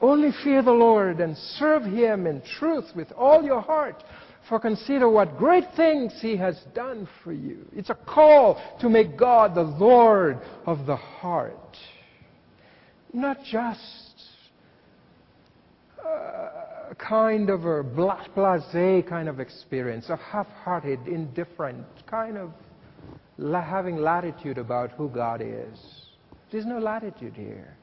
only 0.00 0.30
fear 0.44 0.62
the 0.62 0.70
Lord 0.70 1.20
and 1.20 1.36
serve 1.58 1.84
Him 1.84 2.26
in 2.26 2.42
truth 2.58 2.84
with 2.94 3.10
all 3.12 3.42
your 3.42 3.60
heart. 3.60 4.04
For 4.48 4.60
consider 4.60 5.08
what 5.08 5.36
great 5.36 5.64
things 5.76 6.12
He 6.20 6.36
has 6.36 6.56
done 6.74 7.08
for 7.24 7.32
you. 7.32 7.66
It's 7.72 7.90
a 7.90 7.94
call 7.94 8.62
to 8.80 8.88
make 8.88 9.16
God 9.16 9.54
the 9.54 9.62
Lord 9.62 10.38
of 10.66 10.86
the 10.86 10.96
heart. 10.96 11.76
Not 13.12 13.38
just 13.42 14.22
a 16.04 16.94
kind 16.94 17.50
of 17.50 17.64
a 17.64 17.82
blase 17.82 19.04
kind 19.08 19.28
of 19.28 19.40
experience, 19.40 20.08
a 20.10 20.16
half-hearted, 20.16 21.08
indifferent 21.08 21.84
kind 22.06 22.36
of 22.36 22.52
having 23.38 23.96
latitude 23.96 24.58
about 24.58 24.92
who 24.92 25.08
God 25.08 25.40
is. 25.42 25.78
There's 26.52 26.66
no 26.66 26.78
latitude 26.78 27.34
here. 27.34 27.76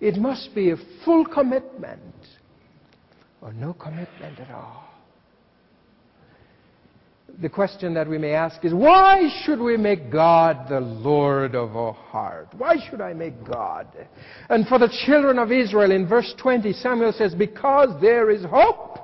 It 0.00 0.16
must 0.16 0.52
be 0.54 0.70
a 0.70 0.76
full 1.04 1.24
commitment 1.24 2.02
or 3.40 3.52
no 3.52 3.72
commitment 3.72 4.40
at 4.40 4.50
all. 4.50 4.91
The 7.40 7.48
question 7.48 7.94
that 7.94 8.08
we 8.08 8.18
may 8.18 8.32
ask 8.32 8.64
is 8.64 8.74
why 8.74 9.28
should 9.42 9.58
we 9.58 9.76
make 9.76 10.12
God 10.12 10.68
the 10.68 10.80
Lord 10.80 11.54
of 11.54 11.76
our 11.76 11.94
heart? 11.94 12.48
Why 12.56 12.76
should 12.88 13.00
I 13.00 13.14
make 13.14 13.42
God? 13.44 13.86
And 14.48 14.66
for 14.68 14.78
the 14.78 14.92
children 15.06 15.38
of 15.38 15.50
Israel, 15.50 15.92
in 15.92 16.06
verse 16.06 16.34
20, 16.38 16.72
Samuel 16.74 17.12
says, 17.12 17.34
Because 17.34 17.88
there 18.00 18.30
is 18.30 18.44
hope 18.44 18.98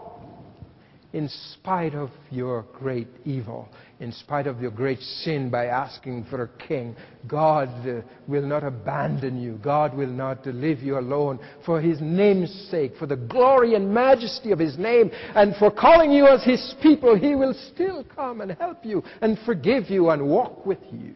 in 1.13 1.29
spite 1.53 1.95
of 1.95 2.11
your 2.31 2.67
great 2.75 3.09
evil, 3.25 3.69
in 4.01 4.13
spite 4.13 4.47
of 4.47 4.61
your 4.61 4.71
great 4.71 5.01
sin 5.01 5.51
by 5.51 5.67
asking 5.67 6.25
for 6.31 6.43
a 6.43 6.67
king. 6.67 6.95
God 7.27 7.69
uh, 7.89 8.03
will 8.29 8.47
not 8.47 8.63
abandon 8.63 9.41
you. 9.41 9.59
God 9.63 9.97
will 9.97 10.09
not 10.09 10.47
leave 10.47 10.81
you 10.81 10.99
alone 10.99 11.41
for 11.67 11.81
his 11.81 12.01
name's 12.01 12.53
sake, 12.71 12.93
for 12.99 13.07
the 13.07 13.17
glory 13.17 13.75
and 13.75 13.93
majesty 13.93 14.53
of 14.53 14.59
his 14.59 14.79
name, 14.79 15.11
and 15.35 15.57
for 15.57 15.71
calling 15.71 16.13
you 16.13 16.27
as 16.27 16.45
his 16.45 16.75
people. 16.81 17.17
He 17.17 17.35
will 17.35 17.55
still 17.73 18.05
come 18.05 18.41
and 18.41 18.53
help 18.53 18.85
you 18.85 19.03
and 19.21 19.37
forgive 19.45 19.91
you 19.91 20.11
and 20.11 20.29
walk 20.29 20.65
with 20.65 20.79
you. 20.93 21.15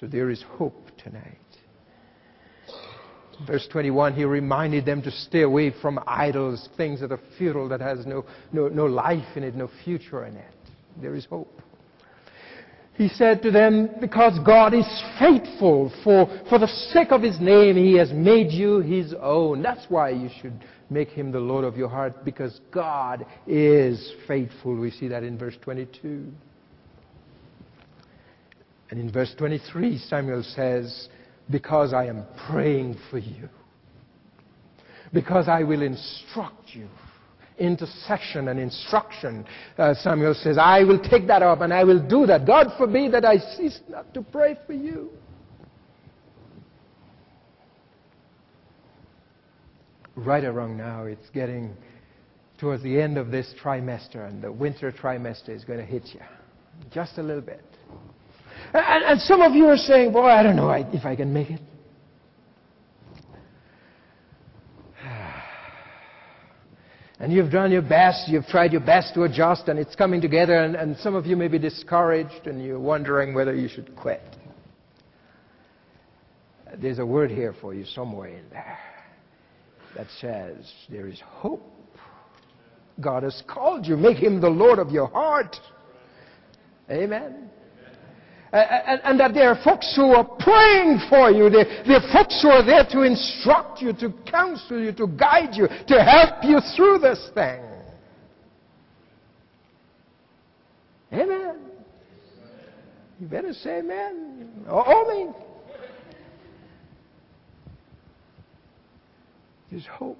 So 0.00 0.06
there 0.06 0.30
is 0.30 0.42
hope 0.56 0.90
tonight. 1.02 1.38
Verse 3.46 3.66
21, 3.70 4.14
he 4.14 4.24
reminded 4.24 4.84
them 4.84 5.02
to 5.02 5.10
stay 5.10 5.42
away 5.42 5.72
from 5.80 5.98
idols, 6.06 6.68
things 6.76 7.00
that 7.00 7.10
are 7.10 7.20
futile, 7.38 7.68
that 7.68 7.80
has 7.80 8.06
no, 8.06 8.24
no, 8.52 8.68
no 8.68 8.86
life 8.86 9.36
in 9.36 9.42
it, 9.42 9.54
no 9.54 9.68
future 9.84 10.24
in 10.26 10.36
it. 10.36 10.54
There 11.00 11.14
is 11.14 11.24
hope. 11.24 11.60
He 12.94 13.08
said 13.08 13.42
to 13.42 13.50
them, 13.50 13.90
Because 14.00 14.38
God 14.44 14.74
is 14.74 14.86
faithful, 15.18 15.92
for, 16.04 16.26
for 16.48 16.58
the 16.58 16.66
sake 16.66 17.10
of 17.10 17.22
His 17.22 17.40
name, 17.40 17.76
He 17.76 17.96
has 17.96 18.12
made 18.12 18.50
you 18.52 18.80
His 18.80 19.14
own. 19.20 19.62
That's 19.62 19.86
why 19.88 20.10
you 20.10 20.28
should 20.40 20.62
make 20.90 21.08
Him 21.08 21.32
the 21.32 21.40
Lord 21.40 21.64
of 21.64 21.76
your 21.76 21.88
heart, 21.88 22.24
because 22.24 22.60
God 22.70 23.24
is 23.46 24.12
faithful. 24.28 24.76
We 24.76 24.90
see 24.90 25.08
that 25.08 25.22
in 25.22 25.38
verse 25.38 25.56
22. 25.62 26.26
And 28.90 29.00
in 29.00 29.10
verse 29.10 29.34
23, 29.38 29.96
Samuel 29.96 30.42
says, 30.42 31.08
because 31.50 31.94
I 31.94 32.06
am 32.06 32.24
praying 32.50 32.98
for 33.10 33.18
you. 33.18 33.48
Because 35.14 35.48
I 35.48 35.62
will 35.62 35.82
instruct 35.82 36.74
you. 36.74 36.88
Intercession 37.58 38.48
and 38.48 38.58
instruction. 38.58 39.44
Uh, 39.78 39.94
Samuel 39.94 40.34
says, 40.34 40.58
I 40.58 40.84
will 40.84 40.98
take 40.98 41.26
that 41.26 41.42
up 41.42 41.60
and 41.60 41.72
I 41.72 41.84
will 41.84 42.00
do 42.00 42.26
that. 42.26 42.46
God 42.46 42.68
forbid 42.78 43.12
that 43.12 43.24
I 43.24 43.38
cease 43.38 43.80
not 43.88 44.12
to 44.14 44.22
pray 44.22 44.56
for 44.66 44.72
you. 44.72 45.10
Right 50.14 50.44
or 50.44 50.52
wrong 50.52 50.76
now, 50.76 51.04
it's 51.04 51.30
getting 51.30 51.74
towards 52.58 52.82
the 52.82 53.00
end 53.00 53.18
of 53.18 53.30
this 53.30 53.52
trimester, 53.62 54.28
and 54.28 54.42
the 54.42 54.52
winter 54.52 54.92
trimester 54.92 55.48
is 55.48 55.64
going 55.64 55.78
to 55.78 55.84
hit 55.84 56.08
you. 56.12 56.20
Just 56.92 57.18
a 57.18 57.22
little 57.22 57.42
bit. 57.42 57.64
And, 58.74 59.04
and 59.04 59.20
some 59.20 59.40
of 59.40 59.54
you 59.54 59.66
are 59.66 59.76
saying, 59.76 60.12
boy, 60.12 60.26
I 60.26 60.42
don't 60.42 60.56
know 60.56 60.70
if 60.70 61.04
I 61.04 61.16
can 61.16 61.32
make 61.32 61.50
it. 61.50 61.60
And 67.22 67.32
you've 67.32 67.52
done 67.52 67.70
your 67.70 67.82
best, 67.82 68.28
you've 68.28 68.48
tried 68.48 68.72
your 68.72 68.80
best 68.80 69.14
to 69.14 69.22
adjust, 69.22 69.68
and 69.68 69.78
it's 69.78 69.94
coming 69.94 70.20
together, 70.20 70.56
and, 70.56 70.74
and 70.74 70.96
some 70.96 71.14
of 71.14 71.24
you 71.24 71.36
may 71.36 71.46
be 71.46 71.56
discouraged, 71.56 72.48
and 72.48 72.60
you're 72.64 72.80
wondering 72.80 73.32
whether 73.32 73.54
you 73.54 73.68
should 73.68 73.94
quit. 73.94 74.20
There's 76.78 76.98
a 76.98 77.06
word 77.06 77.30
here 77.30 77.54
for 77.60 77.74
you 77.74 77.84
somewhere 77.84 78.30
in 78.30 78.44
there 78.50 78.78
that 79.94 80.08
says 80.20 80.68
there 80.90 81.06
is 81.06 81.20
hope. 81.24 81.62
God 83.00 83.22
has 83.22 83.40
called 83.46 83.86
you. 83.86 83.96
Make 83.96 84.16
him 84.16 84.40
the 84.40 84.50
Lord 84.50 84.80
of 84.80 84.90
your 84.90 85.06
heart. 85.06 85.56
Amen. 86.90 87.51
Uh, 88.52 88.56
and, 88.56 89.00
and, 89.04 89.20
that 89.20 89.32
there 89.32 89.48
are 89.48 89.64
folks 89.64 89.94
who 89.96 90.12
are 90.12 90.24
praying 90.24 91.00
for 91.08 91.30
you. 91.30 91.48
There, 91.48 91.64
there 91.86 91.96
are 91.96 92.12
folks 92.12 92.42
who 92.42 92.50
are 92.50 92.62
there 92.62 92.84
to 92.90 93.00
instruct 93.00 93.80
you, 93.80 93.94
to 93.94 94.12
counsel 94.30 94.78
you, 94.78 94.92
to 94.92 95.06
guide 95.06 95.54
you, 95.54 95.68
to 95.68 96.04
help 96.04 96.44
you 96.44 96.60
through 96.76 96.98
this 96.98 97.30
thing. 97.32 97.62
Amen. 101.14 101.60
You 103.18 103.26
better 103.26 103.54
say 103.54 103.78
amen. 103.78 104.66
Oh, 104.68 105.02
amen. 105.02 105.34
There's 109.70 109.86
hope. 109.86 110.18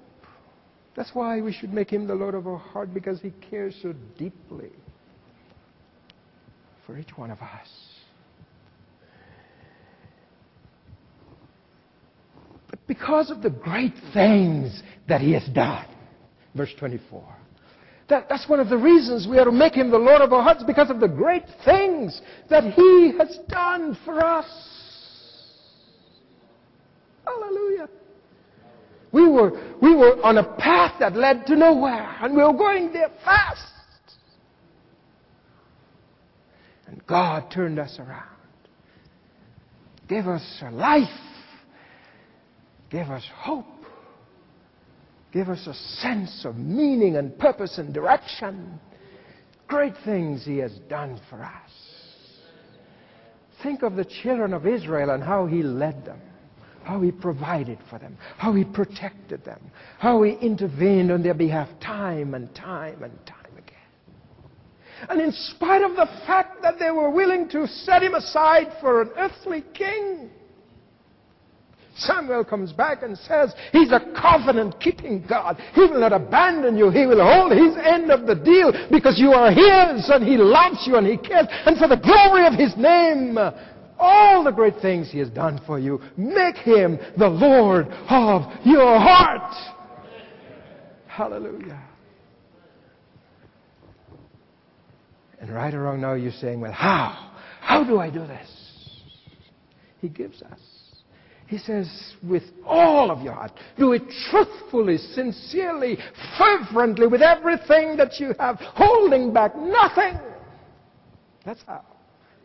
That's 0.95 1.11
why 1.13 1.39
we 1.39 1.53
should 1.53 1.71
make 1.71 1.91
him 1.91 2.07
the 2.07 2.15
Lord 2.15 2.33
of 2.33 2.47
our 2.47 2.57
heart, 2.57 2.95
because 2.95 3.21
he 3.21 3.31
cares 3.47 3.75
so 3.83 3.93
deeply 4.17 4.71
for 6.87 6.97
each 6.97 7.15
one 7.15 7.29
of 7.29 7.39
us. 7.39 7.92
Because 12.87 13.29
of 13.29 13.41
the 13.41 13.49
great 13.49 13.93
things 14.13 14.81
that 15.07 15.21
he 15.21 15.33
has 15.33 15.45
done. 15.49 15.85
Verse 16.55 16.73
24. 16.77 17.23
That, 18.09 18.27
that's 18.29 18.47
one 18.49 18.59
of 18.59 18.69
the 18.69 18.77
reasons 18.77 19.27
we 19.27 19.37
are 19.39 19.45
to 19.45 19.51
make 19.51 19.73
him 19.73 19.89
the 19.89 19.97
Lord 19.97 20.21
of 20.21 20.33
our 20.33 20.43
hearts 20.43 20.63
because 20.63 20.89
of 20.89 20.99
the 20.99 21.07
great 21.07 21.45
things 21.63 22.21
that 22.49 22.73
he 22.73 23.13
has 23.17 23.39
done 23.47 23.97
for 24.03 24.23
us. 24.23 24.45
Hallelujah. 27.25 27.87
We 29.11 29.27
were, 29.27 29.75
we 29.81 29.95
were 29.95 30.21
on 30.23 30.37
a 30.37 30.43
path 30.57 30.95
that 30.99 31.15
led 31.15 31.45
to 31.47 31.55
nowhere, 31.55 32.17
and 32.21 32.35
we 32.35 32.43
were 32.43 32.53
going 32.53 32.91
there 32.91 33.11
fast. 33.23 33.61
And 36.87 37.05
God 37.07 37.49
turned 37.51 37.79
us 37.79 37.97
around, 37.99 38.29
gave 40.09 40.27
us 40.27 40.43
a 40.61 40.71
life 40.71 41.07
Give 42.93 43.09
us 43.09 43.27
hope. 43.35 43.65
Give 45.31 45.49
us 45.49 45.65
a 45.65 45.73
sense 45.73 46.45
of 46.45 46.57
meaning 46.57 47.17
and 47.17 47.35
purpose 47.39 47.79
and 47.79 47.91
direction. 47.91 48.79
Great 49.67 49.95
things 50.05 50.45
He 50.45 50.59
has 50.59 50.73
done 50.89 51.19
for 51.27 51.41
us. 51.41 51.71
Think 53.63 53.81
of 53.81 53.95
the 53.95 54.05
children 54.05 54.53
of 54.53 54.67
Israel 54.67 55.09
and 55.09 55.23
how 55.23 55.47
He 55.47 55.63
led 55.63 56.05
them, 56.05 56.21
how 56.83 57.01
He 57.01 57.11
provided 57.11 57.79
for 57.89 57.97
them, 57.97 58.15
how 58.37 58.53
He 58.53 58.63
protected 58.63 59.43
them, 59.43 59.71
how 59.97 60.21
He 60.21 60.33
intervened 60.33 61.11
on 61.11 61.23
their 61.23 61.33
behalf 61.33 61.69
time 61.81 62.35
and 62.35 62.53
time 62.53 63.01
and 63.01 63.25
time 63.25 63.53
again. 63.57 65.09
And 65.09 65.19
in 65.19 65.31
spite 65.31 65.81
of 65.81 65.95
the 65.95 66.05
fact 66.27 66.61
that 66.61 66.77
they 66.77 66.91
were 66.91 67.09
willing 67.09 67.49
to 67.49 67.65
set 67.65 68.03
Him 68.03 68.13
aside 68.13 68.67
for 68.79 69.01
an 69.01 69.09
earthly 69.17 69.63
king, 69.73 70.29
Samuel 71.95 72.43
comes 72.43 72.71
back 72.71 73.03
and 73.03 73.17
says, 73.17 73.53
He's 73.71 73.91
a 73.91 73.99
covenant 74.19 74.79
keeping 74.79 75.25
God. 75.27 75.61
He 75.75 75.81
will 75.81 75.99
not 75.99 76.13
abandon 76.13 76.77
you. 76.77 76.89
He 76.89 77.05
will 77.05 77.23
hold 77.23 77.51
His 77.51 77.75
end 77.77 78.09
of 78.11 78.25
the 78.25 78.35
deal 78.35 78.71
because 78.89 79.19
you 79.19 79.31
are 79.31 79.51
His 79.51 80.09
and 80.09 80.23
He 80.23 80.37
loves 80.37 80.85
you 80.87 80.95
and 80.95 81.05
He 81.05 81.17
cares. 81.17 81.47
And 81.65 81.77
for 81.77 81.87
the 81.87 81.97
glory 81.97 82.47
of 82.47 82.53
His 82.53 82.75
name, 82.77 83.37
all 83.99 84.43
the 84.43 84.51
great 84.51 84.79
things 84.81 85.11
He 85.11 85.19
has 85.19 85.29
done 85.29 85.61
for 85.67 85.77
you, 85.77 86.01
make 86.17 86.55
Him 86.57 86.97
the 87.17 87.29
Lord 87.29 87.87
of 88.09 88.41
your 88.65 88.99
heart. 88.99 89.53
Hallelujah. 91.07 91.81
And 95.39 95.53
right 95.53 95.73
around 95.73 96.01
now 96.01 96.13
you're 96.13 96.31
saying, 96.31 96.59
Well, 96.59 96.71
how? 96.71 97.31
How 97.59 97.83
do 97.83 97.99
I 97.99 98.09
do 98.09 98.25
this? 98.25 98.49
He 99.99 100.09
gives 100.09 100.41
us. 100.41 100.72
He 101.47 101.57
says, 101.57 102.13
with 102.27 102.43
all 102.65 103.11
of 103.11 103.21
your 103.21 103.33
heart. 103.33 103.51
Do 103.77 103.93
it 103.93 104.03
truthfully, 104.29 104.97
sincerely, 104.97 105.97
fervently, 106.37 107.07
with 107.07 107.21
everything 107.21 107.97
that 107.97 108.19
you 108.19 108.33
have, 108.39 108.57
holding 108.59 109.33
back 109.33 109.55
nothing. 109.55 110.19
That's 111.45 111.61
how. 111.67 111.83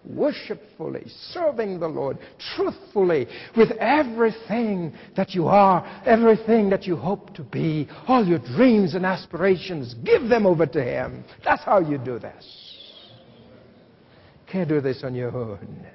Worshipfully, 0.05 1.05
serving 1.33 1.81
the 1.81 1.89
Lord, 1.89 2.19
truthfully, 2.55 3.27
with 3.57 3.73
everything 3.73 4.93
that 5.17 5.35
you 5.35 5.49
are, 5.49 5.85
everything 6.07 6.71
that 6.71 6.85
you 6.85 6.97
hope 6.97 7.35
to 7.35 7.43
be, 7.43 7.89
all 8.07 8.25
your 8.25 8.39
dreams 8.39 8.95
and 8.95 9.05
aspirations, 9.05 9.95
give 10.05 10.29
them 10.29 10.47
over 10.47 10.67
to 10.67 10.83
Him. 10.83 11.25
That's 11.45 11.63
how 11.63 11.81
you 11.81 11.99
do 11.99 12.19
this. 12.19 12.69
Can't 14.51 14.69
do 14.69 14.81
this 14.81 15.05
on 15.05 15.15
your 15.15 15.37
own. 15.37 15.87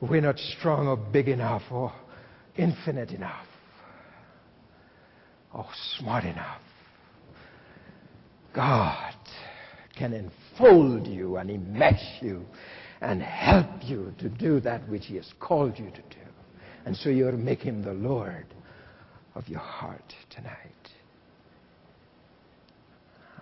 We're 0.00 0.22
not 0.22 0.38
strong 0.38 0.88
or 0.88 0.96
big 0.96 1.28
enough 1.28 1.62
or 1.70 1.92
infinite 2.56 3.10
enough, 3.10 3.46
or 5.54 5.66
smart 5.98 6.24
enough. 6.24 6.60
God 8.54 9.14
can 9.96 10.12
enfold 10.12 11.06
you 11.06 11.36
and 11.36 11.50
enmesh 11.50 12.22
you 12.22 12.44
and 13.00 13.22
help 13.22 13.66
you 13.82 14.14
to 14.18 14.28
do 14.28 14.60
that 14.60 14.88
which 14.88 15.06
He 15.06 15.16
has 15.16 15.30
called 15.38 15.78
you 15.78 15.90
to 15.90 16.02
do. 16.02 16.16
And 16.84 16.96
so 16.96 17.10
you 17.10 17.28
are 17.28 17.32
making 17.32 17.82
the 17.82 17.92
Lord 17.92 18.46
of 19.34 19.46
your 19.48 19.60
heart 19.60 20.14
tonight. 20.30 20.56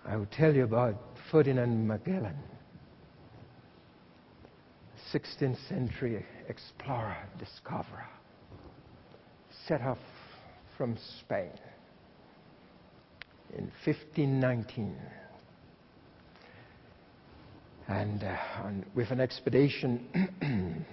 I 0.04 0.16
will 0.16 0.28
tell 0.32 0.54
you 0.54 0.64
about 0.64 0.96
Ferdinand 1.30 1.86
Magellan, 1.86 2.36
16th 5.12 5.68
century 5.68 6.24
explorer, 6.48 7.16
discoverer, 7.38 8.06
set 9.66 9.80
off 9.80 9.98
from 10.76 10.96
Spain 11.20 11.52
in 13.56 13.64
1519 13.84 14.96
and 17.88 18.22
uh, 18.22 18.36
on, 18.62 18.84
with 18.94 19.10
an 19.10 19.20
expedition 19.20 20.04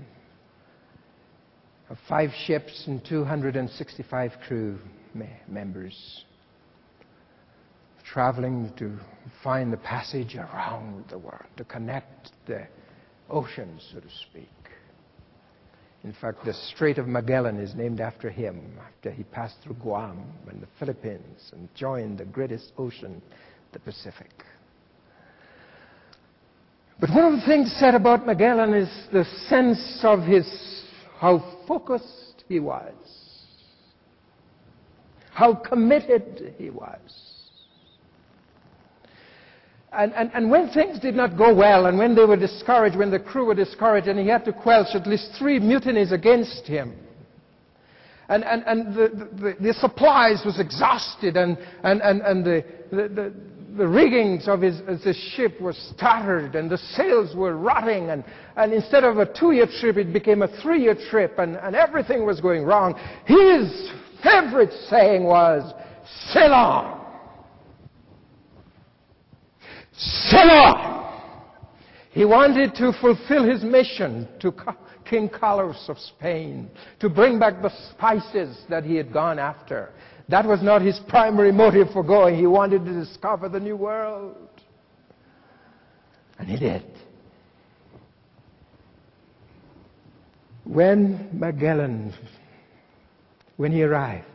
of 1.90 1.98
five 2.08 2.30
ships 2.46 2.86
and 2.88 3.04
265 3.06 4.32
crew 4.48 4.80
me- 5.14 5.30
members 5.48 6.24
traveling 8.06 8.72
to 8.78 8.98
find 9.44 9.74
the 9.74 9.78
passage 9.78 10.36
around 10.36 11.04
the 11.10 11.18
world, 11.18 11.44
to 11.58 11.66
connect 11.66 12.32
the 12.46 12.66
oceans, 13.30 13.88
so 13.94 14.00
to 14.00 14.10
speak. 14.30 14.50
In 16.04 16.14
fact, 16.14 16.46
the 16.46 16.54
Strait 16.54 17.00
of 17.00 17.08
Magellan 17.08 17.60
is 17.60 17.74
named 17.74 18.00
after 18.00 18.30
him, 18.30 18.78
after 18.86 19.10
he 19.10 19.24
passed 19.24 19.56
through 19.64 19.76
Guam 19.76 20.24
and 20.48 20.62
the 20.62 20.68
Philippines 20.78 21.52
and 21.52 21.68
joined 21.74 22.20
the 22.20 22.26
greatest 22.26 22.74
ocean, 22.78 23.22
the 23.74 23.80
Pacific. 23.80 24.32
But 27.00 27.10
one 27.10 27.34
of 27.34 27.40
the 27.40 27.46
things 27.46 27.76
said 27.80 27.96
about 27.96 28.26
Magellan 28.26 28.74
is 28.74 28.90
the 29.12 29.26
sense 29.50 30.00
of 30.04 30.22
his, 30.22 30.48
how 31.18 31.44
focused 31.68 32.44
he 32.48 32.60
was, 32.60 32.94
how 35.32 35.56
committed 35.56 36.54
he 36.58 36.70
was. 36.70 37.35
And, 39.98 40.14
and, 40.14 40.32
and 40.34 40.52
when 40.52 40.70
things 40.70 41.00
did 41.00 41.16
not 41.16 41.38
go 41.38 41.54
well, 41.54 41.86
and 41.86 41.98
when 41.98 42.16
they 42.16 42.26
were 42.26 42.36
discouraged, 42.38 42.98
when 42.98 43.12
the 43.12 43.20
crew 43.20 43.46
were 43.46 43.56
discouraged, 43.56 44.08
and 44.08 44.20
he 44.20 44.28
had 44.28 44.44
to 44.46 44.54
quell 44.54 44.86
at 44.94 45.08
least 45.08 45.32
three 45.40 45.60
mutinies 45.60 46.12
against 46.12 46.66
him, 46.68 46.94
and, 48.28 48.44
and, 48.44 48.96
the, 48.96 49.28
the, 49.34 49.56
the 49.62 49.74
supplies 49.74 50.42
was 50.44 50.60
exhausted, 50.60 51.38
and, 51.38 51.58
the, 51.84 52.66
the, 52.92 53.34
the, 53.78 53.88
riggings 53.88 54.48
of 54.48 54.62
his, 54.62 54.80
his 55.04 55.16
ship 55.36 55.62
were 55.62 55.74
started, 55.74 56.56
and 56.56 56.70
the 56.70 56.78
sails 56.78 57.36
were 57.36 57.56
rotting, 57.56 58.10
and, 58.10 58.24
instead 58.74 59.04
of 59.04 59.20
a 59.20 59.32
two-year 59.40 59.68
trip, 59.80 59.98
it 59.98 60.12
became 60.12 60.42
a 60.42 60.62
three-year 60.62 60.98
trip, 61.10 61.38
and, 61.38 61.56
and 61.58 61.76
everything 61.76 62.26
was 62.26 62.42
going 62.42 62.64
wrong. 62.64 63.00
His 63.26 63.92
favorite 64.24 64.74
saying 64.90 65.24
was, 65.24 65.72
sail 66.32 66.54
on. 66.54 67.05
On. 70.34 71.06
He 72.12 72.26
wanted 72.26 72.76
to 72.76 72.94
fulfill 73.00 73.44
his 73.44 73.64
mission 73.64 74.28
to 74.40 74.54
King 75.06 75.30
Carlos 75.30 75.86
of 75.88 75.98
Spain, 76.00 76.70
to 77.00 77.10
bring 77.10 77.40
back 77.40 77.62
the 77.62 77.72
spices 77.92 78.58
that 78.70 78.84
he 78.84 78.96
had 78.96 79.14
gone 79.14 79.38
after. 79.38 79.92
That 80.30 80.46
was 80.46 80.62
not 80.64 80.82
his 80.82 81.00
primary 81.08 81.52
motive 81.52 81.90
for 81.94 82.04
going. 82.04 82.36
He 82.36 82.48
wanted 82.48 82.86
to 82.86 82.94
discover 82.94 83.48
the 83.48 83.60
new 83.60 83.78
world. 83.78 84.50
And 86.40 86.48
he 86.48 86.58
did. 86.58 86.84
When 90.64 91.30
Magellan, 91.32 92.14
when 93.58 93.72
he 93.72 93.84
arrived, 93.84 94.26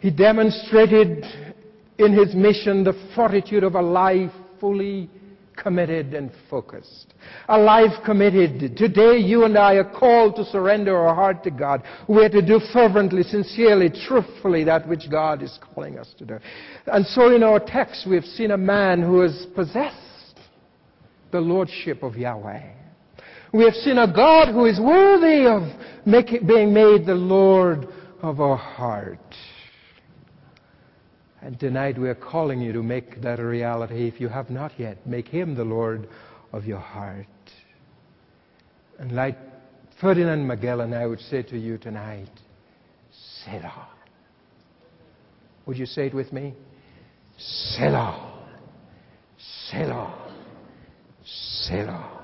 he 0.00 0.10
demonstrated 0.10 1.24
in 1.98 2.12
his 2.12 2.34
mission 2.34 2.84
the 2.84 2.94
fortitude 3.14 3.64
of 3.64 3.74
a 3.74 3.82
life 3.82 4.30
fully 4.60 5.10
committed 5.56 6.14
and 6.14 6.30
focused. 6.48 7.14
A 7.48 7.58
life 7.58 7.92
committed. 8.04 8.76
Today, 8.76 9.18
you 9.18 9.44
and 9.44 9.58
I 9.58 9.74
are 9.74 9.98
called 9.98 10.36
to 10.36 10.44
surrender 10.44 10.96
our 10.96 11.14
heart 11.14 11.42
to 11.44 11.50
God. 11.50 11.82
We 12.08 12.24
are 12.24 12.28
to 12.28 12.42
do 12.42 12.60
fervently, 12.72 13.22
sincerely, 13.24 13.90
truthfully 13.90 14.64
that 14.64 14.88
which 14.88 15.10
God 15.10 15.42
is 15.42 15.58
calling 15.74 15.98
us 15.98 16.14
to 16.18 16.24
do. 16.24 16.38
And 16.86 17.04
so, 17.06 17.34
in 17.34 17.42
our 17.42 17.58
text, 17.58 18.06
we 18.08 18.14
have 18.14 18.24
seen 18.24 18.52
a 18.52 18.56
man 18.56 19.02
who 19.02 19.20
has 19.20 19.46
possessed 19.54 19.96
the 21.32 21.40
lordship 21.40 22.02
of 22.02 22.16
Yahweh. 22.16 22.62
We 23.52 23.64
have 23.64 23.74
seen 23.74 23.98
a 23.98 24.12
God 24.12 24.52
who 24.52 24.66
is 24.66 24.78
worthy 24.78 25.46
of 25.46 25.62
being 26.46 26.72
made 26.72 27.06
the 27.06 27.14
Lord 27.14 27.88
of 28.22 28.40
our 28.40 28.56
heart. 28.56 29.18
And 31.40 31.58
tonight 31.58 31.98
we 31.98 32.08
are 32.08 32.16
calling 32.16 32.60
you 32.60 32.72
to 32.72 32.82
make 32.82 33.22
that 33.22 33.38
a 33.38 33.44
reality. 33.44 34.08
If 34.08 34.20
you 34.20 34.28
have 34.28 34.50
not 34.50 34.72
yet, 34.78 35.06
make 35.06 35.28
Him 35.28 35.54
the 35.54 35.64
Lord 35.64 36.08
of 36.52 36.64
your 36.64 36.80
heart. 36.80 37.26
And 38.98 39.12
like 39.12 39.38
Ferdinand 40.00 40.46
Magellan, 40.46 40.92
I 40.92 41.06
would 41.06 41.20
say 41.20 41.42
to 41.44 41.58
you 41.58 41.78
tonight, 41.78 42.30
Selah. 43.44 43.88
Would 45.66 45.78
you 45.78 45.86
say 45.86 46.06
it 46.06 46.14
with 46.14 46.32
me? 46.32 46.54
Selah. 47.36 48.44
Selah. 49.70 50.32
Selah. 51.24 52.17